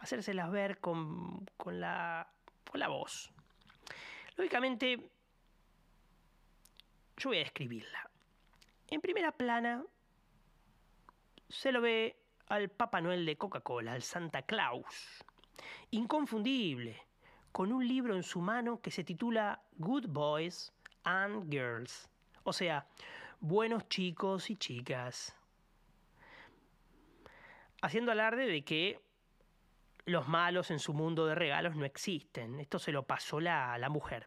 hacérselas 0.00 0.50
ver 0.50 0.78
con, 0.78 1.46
con, 1.56 1.80
la, 1.80 2.28
con 2.70 2.78
la 2.78 2.88
voz. 2.88 3.32
Lógicamente, 4.36 5.10
yo 7.16 7.30
voy 7.30 7.38
a 7.38 7.40
describirla. 7.40 8.10
En 8.88 9.00
primera 9.00 9.32
plana 9.32 9.84
se 11.48 11.72
lo 11.72 11.80
ve 11.80 12.16
al 12.48 12.68
Papá 12.68 13.00
Noel 13.00 13.26
de 13.26 13.36
Coca-Cola, 13.36 13.92
al 13.92 14.02
Santa 14.02 14.42
Claus. 14.42 15.24
Inconfundible, 15.90 17.00
con 17.52 17.72
un 17.72 17.86
libro 17.86 18.14
en 18.14 18.22
su 18.22 18.40
mano 18.40 18.80
que 18.80 18.90
se 18.90 19.04
titula 19.04 19.62
Good 19.78 20.08
Boys 20.08 20.72
and 21.04 21.50
Girls, 21.50 22.08
o 22.42 22.52
sea, 22.52 22.86
buenos 23.40 23.88
chicos 23.88 24.50
y 24.50 24.56
chicas. 24.56 25.34
Haciendo 27.82 28.12
alarde 28.12 28.46
de 28.46 28.64
que 28.64 29.00
los 30.04 30.28
malos 30.28 30.70
en 30.70 30.78
su 30.78 30.94
mundo 30.94 31.26
de 31.26 31.34
regalos 31.34 31.76
no 31.76 31.84
existen. 31.84 32.60
Esto 32.60 32.78
se 32.78 32.92
lo 32.92 33.04
pasó 33.04 33.40
la, 33.40 33.76
la 33.78 33.88
mujer. 33.88 34.26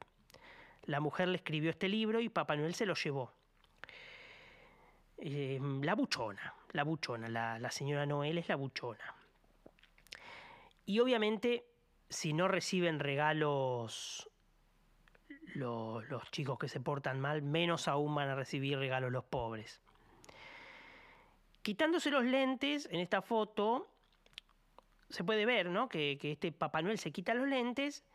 La 0.86 1.00
mujer 1.00 1.28
le 1.28 1.38
escribió 1.38 1.70
este 1.70 1.88
libro 1.88 2.20
y 2.20 2.30
Papá 2.30 2.56
Noel 2.56 2.74
se 2.74 2.86
lo 2.86 2.96
llevó. 2.96 3.32
Eh, 5.22 5.60
la 5.82 5.96
buchona, 5.96 6.54
la 6.72 6.84
buchona, 6.84 7.28
la, 7.28 7.72
señora 7.72 8.06
Noel 8.06 8.38
es 8.38 8.48
la 8.48 8.56
buchona. 8.56 9.16
Y 10.86 11.00
obviamente, 11.00 11.66
si 12.10 12.32
no 12.32 12.48
reciben 12.48 13.00
regalos 13.00 14.30
los, 15.56 16.06
chicos 16.32 16.58
que 16.58 16.70
se 16.70 16.80
portan 16.80 17.20
mal, 17.20 17.42
menos 17.42 17.88
aún 17.90 18.16
van 18.16 18.30
a 18.30 18.36
recibir 18.36 18.80
regalos 18.80 19.12
los 19.12 19.26
pobres. 19.26 19.82
Quitándose 21.64 22.12
los 22.12 22.24
lentes 22.24 22.88
en 22.90 23.02
esta 23.02 23.22
foto, 23.22 23.90
se 25.10 25.26
puede 25.26 25.46
ver 25.46 25.70
¿no? 25.70 25.90
que, 25.90 26.18
que 26.20 26.32
este 26.32 26.54
Papá 26.54 26.82
Noel 26.82 26.98
se 26.98 27.12
quita 27.12 27.34
los 27.34 27.48
lentes 27.48 28.06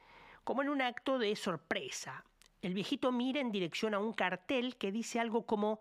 como 0.43 0.63
en 0.63 0.71
un 0.71 0.81
acto 0.81 1.19
de 1.19 1.37
sorpresa. 1.37 2.25
El 2.65 2.73
viejito 2.73 3.13
mira 3.13 3.43
en 3.43 3.53
dirección 3.53 3.93
a 3.93 3.99
un 3.99 4.15
cartel 4.15 4.77
que 4.77 4.91
dice 4.91 5.21
algo 5.21 5.45
como 5.45 5.81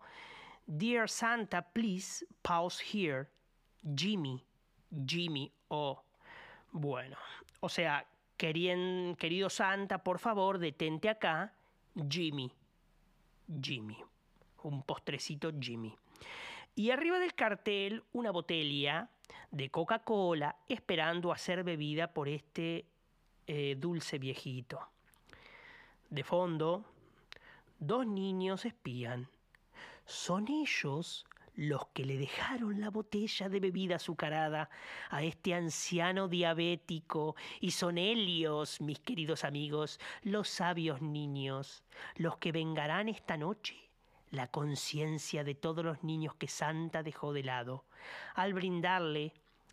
Dear 0.66 1.08
Santa, 1.08 1.62
please 1.62 2.26
pause 2.42 2.78
here. 2.78 3.26
Jimmy, 3.96 4.44
Jimmy, 5.06 5.50
oh. 5.68 6.02
Bueno, 6.72 7.16
o 7.60 7.70
sea, 7.70 8.06
querido 8.36 9.48
Santa, 9.48 10.04
por 10.04 10.18
favor, 10.18 10.58
detente 10.58 11.08
acá. 11.08 11.54
Jimmy, 12.06 12.52
Jimmy. 13.62 13.96
Un 14.64 14.82
postrecito 14.82 15.52
Jimmy. 15.58 15.96
Y 16.74 16.90
arriba 16.90 17.18
del 17.18 17.34
cartel, 17.34 18.04
una 18.12 18.30
botella 18.30 19.08
de 19.50 19.70
Coca-Cola 19.70 20.54
esperando 20.68 21.32
a 21.32 21.38
ser 21.38 21.64
bebida 21.64 22.12
por 22.12 22.28
este 22.28 22.84
eh, 23.46 23.74
dulce 23.78 24.18
viejito. 24.18 24.93
De 26.10 26.22
fondo, 26.22 26.84
dos 27.78 28.06
niños 28.06 28.64
espían 28.64 29.28
son 30.06 30.48
ellos 30.48 31.24
los 31.56 31.86
que 31.88 32.04
le 32.04 32.18
dejaron 32.18 32.80
la 32.80 32.90
botella 32.90 33.48
de 33.48 33.60
bebida 33.60 33.96
azucarada 33.96 34.68
a 35.08 35.22
este 35.22 35.54
anciano 35.54 36.28
diabético, 36.28 37.36
y 37.60 37.70
son 37.70 37.96
ellos, 37.96 38.80
mis 38.80 38.98
queridos 38.98 39.44
amigos, 39.44 40.00
los 40.22 40.48
sabios 40.48 41.00
niños, 41.00 41.84
los 42.16 42.36
que 42.38 42.52
vengarán 42.52 43.08
esta 43.08 43.36
noche 43.36 43.84
la 44.34 44.48
conciencia 44.48 45.44
de 45.44 45.54
todos 45.54 45.84
los 45.84 46.02
niños 46.02 46.34
que 46.34 46.48
Santa 46.48 47.02
dejó 47.02 47.32
de 47.32 47.44
lado, 47.44 47.84
al 48.34 48.52
brindarle 48.52 49.32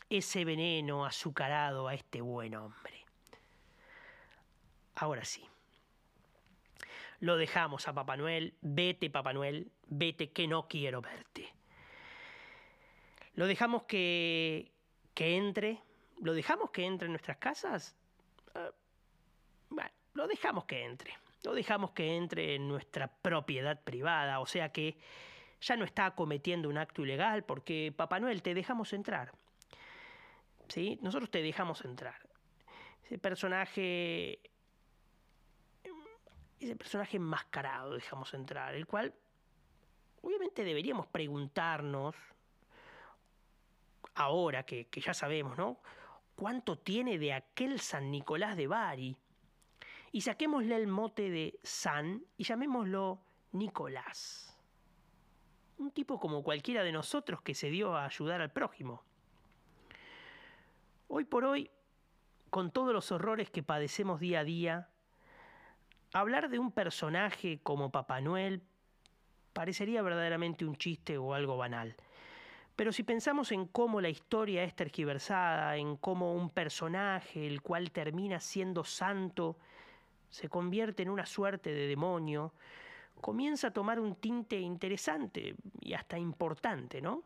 ese 0.10 0.46
veneno 0.46 1.04
azucarado 1.06 1.88
a 1.88 1.96
este 1.96 2.22
buen 2.22 2.56
hombre. 2.56 3.06
Ahora 4.96 5.26
sí. 5.26 5.51
Lo 7.22 7.38
dejamos 7.38 7.88
a 7.88 7.94
Papá 7.94 8.18
Noel, 8.18 8.56
vete 8.62 9.12
Papá 9.12 9.32
Noel, 9.32 9.72
vete 9.88 10.32
que 10.32 10.48
no 10.48 10.68
quiero 10.68 11.02
verte. 11.02 11.54
Lo 13.36 13.46
dejamos 13.46 13.84
que, 13.84 14.72
que 15.14 15.38
entre, 15.38 15.80
lo 16.20 16.34
dejamos 16.34 16.72
que 16.72 16.84
entre 16.84 17.06
en 17.06 17.12
nuestras 17.12 17.38
casas. 17.38 17.96
Ah, 18.56 18.72
bueno, 19.70 19.92
lo 20.16 20.28
dejamos 20.28 20.66
que 20.66 20.84
entre, 20.84 21.14
lo 21.44 21.54
dejamos 21.54 21.92
que 21.92 22.18
entre 22.18 22.56
en 22.56 22.68
nuestra 22.68 23.08
propiedad 23.08 23.80
privada, 23.84 24.40
o 24.40 24.48
sea 24.48 24.72
que 24.72 24.98
ya 25.62 25.76
no 25.76 25.86
está 25.86 26.16
cometiendo 26.16 26.70
un 26.70 26.80
acto 26.80 27.04
ilegal 27.04 27.44
porque 27.44 27.94
Papá 27.96 28.20
Noel 28.20 28.42
te 28.42 28.56
dejamos 28.56 28.94
entrar. 28.94 29.32
¿Sí? 30.70 30.98
Nosotros 31.04 31.30
te 31.30 31.44
dejamos 31.44 31.86
entrar. 31.86 32.18
Ese 33.04 33.20
personaje 33.20 34.40
ese 36.62 36.76
personaje 36.76 37.18
enmascarado 37.18 37.96
dejamos 37.96 38.34
entrar, 38.36 38.76
el 38.76 38.86
cual 38.86 39.14
obviamente 40.22 40.64
deberíamos 40.64 41.08
preguntarnos, 41.08 42.16
ahora 44.14 44.64
que, 44.64 44.86
que 44.86 45.02
ya 45.02 45.14
sabemos, 45.14 45.58
¿no? 45.58 45.80
¿Cuánto 46.36 46.78
tiene 46.78 47.18
de 47.18 47.34
aquel 47.34 47.80
San 47.80 48.12
Nicolás 48.12 48.56
de 48.56 48.68
Bari? 48.68 49.18
Y 50.12 50.22
saquémosle 50.22 50.76
el 50.76 50.88
mote 50.88 51.30
de 51.32 51.60
San 51.64 52.24
y 52.38 52.44
llamémoslo 52.44 53.20
Nicolás. 53.54 54.56
Un 55.80 55.92
tipo 55.92 56.20
como 56.20 56.44
cualquiera 56.44 56.84
de 56.84 56.92
nosotros 56.92 57.42
que 57.42 57.56
se 57.56 57.72
dio 57.72 57.96
a 57.96 58.06
ayudar 58.06 58.40
al 58.42 58.52
prójimo. 58.52 59.04
Hoy 61.08 61.26
por 61.26 61.44
hoy, 61.44 61.72
con 62.52 62.70
todos 62.70 62.94
los 62.94 63.12
horrores 63.12 63.50
que 63.50 63.64
padecemos 63.64 64.20
día 64.20 64.42
a 64.42 64.44
día, 64.44 64.91
Hablar 66.14 66.50
de 66.50 66.60
un 66.60 66.72
personaje 66.72 67.60
como 67.64 67.90
Papá 67.90 68.20
Noel 68.20 68.62
parecería 69.54 70.02
verdaderamente 70.02 70.66
un 70.66 70.76
chiste 70.76 71.18
o 71.18 71.34
algo 71.34 71.56
banal. 71.56 71.96
Pero 72.76 72.92
si 72.92 73.04
pensamos 73.04 73.52
en 73.52 73.66
cómo 73.66 74.02
la 74.02 74.10
historia 74.10 74.64
es 74.64 74.76
tergiversada, 74.76 75.78
en 75.78 75.96
cómo 75.96 76.34
un 76.34 76.50
personaje, 76.50 77.48
el 77.48 77.62
cual 77.62 77.92
termina 77.92 78.40
siendo 78.40 78.84
santo, 78.84 79.58
se 80.30 80.50
convierte 80.50 81.04
en 81.04 81.10
una 81.10 81.26
suerte 81.26 81.72
de 81.72 81.88
demonio, 81.88 82.54
comienza 83.20 83.68
a 83.68 83.72
tomar 83.72 84.00
un 84.00 84.16
tinte 84.16 84.60
interesante 84.60 85.56
y 85.80 85.94
hasta 85.94 86.18
importante, 86.18 87.02
¿no? 87.02 87.24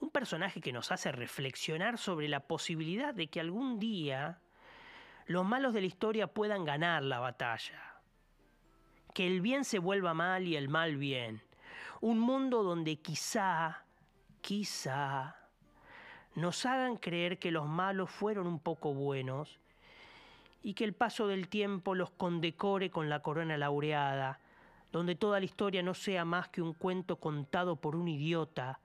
Un 0.00 0.10
personaje 0.10 0.60
que 0.60 0.72
nos 0.72 0.90
hace 0.90 1.12
reflexionar 1.12 1.98
sobre 1.98 2.28
la 2.28 2.40
posibilidad 2.40 3.14
de 3.14 3.28
que 3.28 3.40
algún 3.40 3.78
día 3.78 4.40
los 5.26 5.46
malos 5.46 5.72
de 5.72 5.80
la 5.80 5.86
historia 5.86 6.26
puedan 6.26 6.64
ganar 6.64 7.02
la 7.02 7.18
batalla. 7.18 7.80
Que 9.14 9.26
el 9.26 9.40
bien 9.40 9.64
se 9.64 9.78
vuelva 9.78 10.12
mal 10.12 10.46
y 10.46 10.56
el 10.56 10.68
mal 10.68 10.96
bien. 10.96 11.42
Un 12.00 12.18
mundo 12.18 12.62
donde 12.62 12.96
quizá, 12.96 13.84
quizá, 14.42 15.36
nos 16.34 16.66
hagan 16.66 16.96
creer 16.96 17.38
que 17.38 17.50
los 17.50 17.66
malos 17.66 18.10
fueron 18.10 18.46
un 18.46 18.58
poco 18.58 18.92
buenos 18.92 19.58
y 20.62 20.74
que 20.74 20.84
el 20.84 20.92
paso 20.92 21.26
del 21.28 21.48
tiempo 21.48 21.94
los 21.94 22.10
condecore 22.10 22.90
con 22.90 23.08
la 23.08 23.20
corona 23.20 23.56
laureada, 23.56 24.40
donde 24.92 25.14
toda 25.14 25.38
la 25.38 25.46
historia 25.46 25.82
no 25.82 25.94
sea 25.94 26.24
más 26.24 26.48
que 26.48 26.60
un 26.60 26.74
cuento 26.74 27.16
contado 27.16 27.76
por 27.76 27.96
un 27.96 28.08
idiota, 28.08 28.80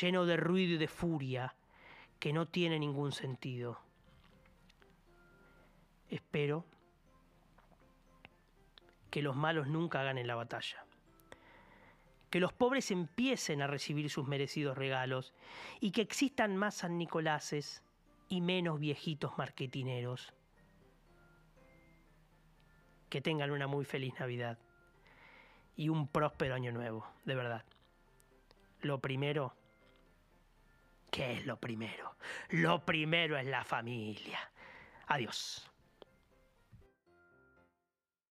lleno 0.00 0.26
de 0.26 0.36
ruido 0.36 0.74
y 0.74 0.78
de 0.78 0.88
furia, 0.88 1.54
que 2.20 2.32
no 2.32 2.46
tiene 2.46 2.78
ningún 2.78 3.12
sentido 3.12 3.85
espero 6.10 6.64
que 9.10 9.22
los 9.22 9.36
malos 9.36 9.66
nunca 9.66 10.02
ganen 10.02 10.26
la 10.26 10.34
batalla. 10.34 10.84
Que 12.30 12.40
los 12.40 12.52
pobres 12.52 12.90
empiecen 12.90 13.62
a 13.62 13.66
recibir 13.66 14.10
sus 14.10 14.26
merecidos 14.26 14.76
regalos 14.76 15.32
y 15.80 15.92
que 15.92 16.02
existan 16.02 16.56
más 16.56 16.74
San 16.74 16.98
Nicoláses 16.98 17.82
y 18.28 18.40
menos 18.40 18.78
viejitos 18.78 19.38
marketineros. 19.38 20.34
Que 23.08 23.20
tengan 23.20 23.52
una 23.52 23.66
muy 23.66 23.84
feliz 23.84 24.12
Navidad 24.18 24.58
y 25.76 25.88
un 25.88 26.08
próspero 26.08 26.54
año 26.54 26.72
nuevo, 26.72 27.06
de 27.24 27.34
verdad. 27.34 27.64
Lo 28.80 29.00
primero, 29.00 29.54
¿qué 31.10 31.34
es 31.34 31.46
lo 31.46 31.58
primero? 31.58 32.16
Lo 32.50 32.84
primero 32.84 33.38
es 33.38 33.46
la 33.46 33.64
familia. 33.64 34.38
Adiós. 35.06 35.70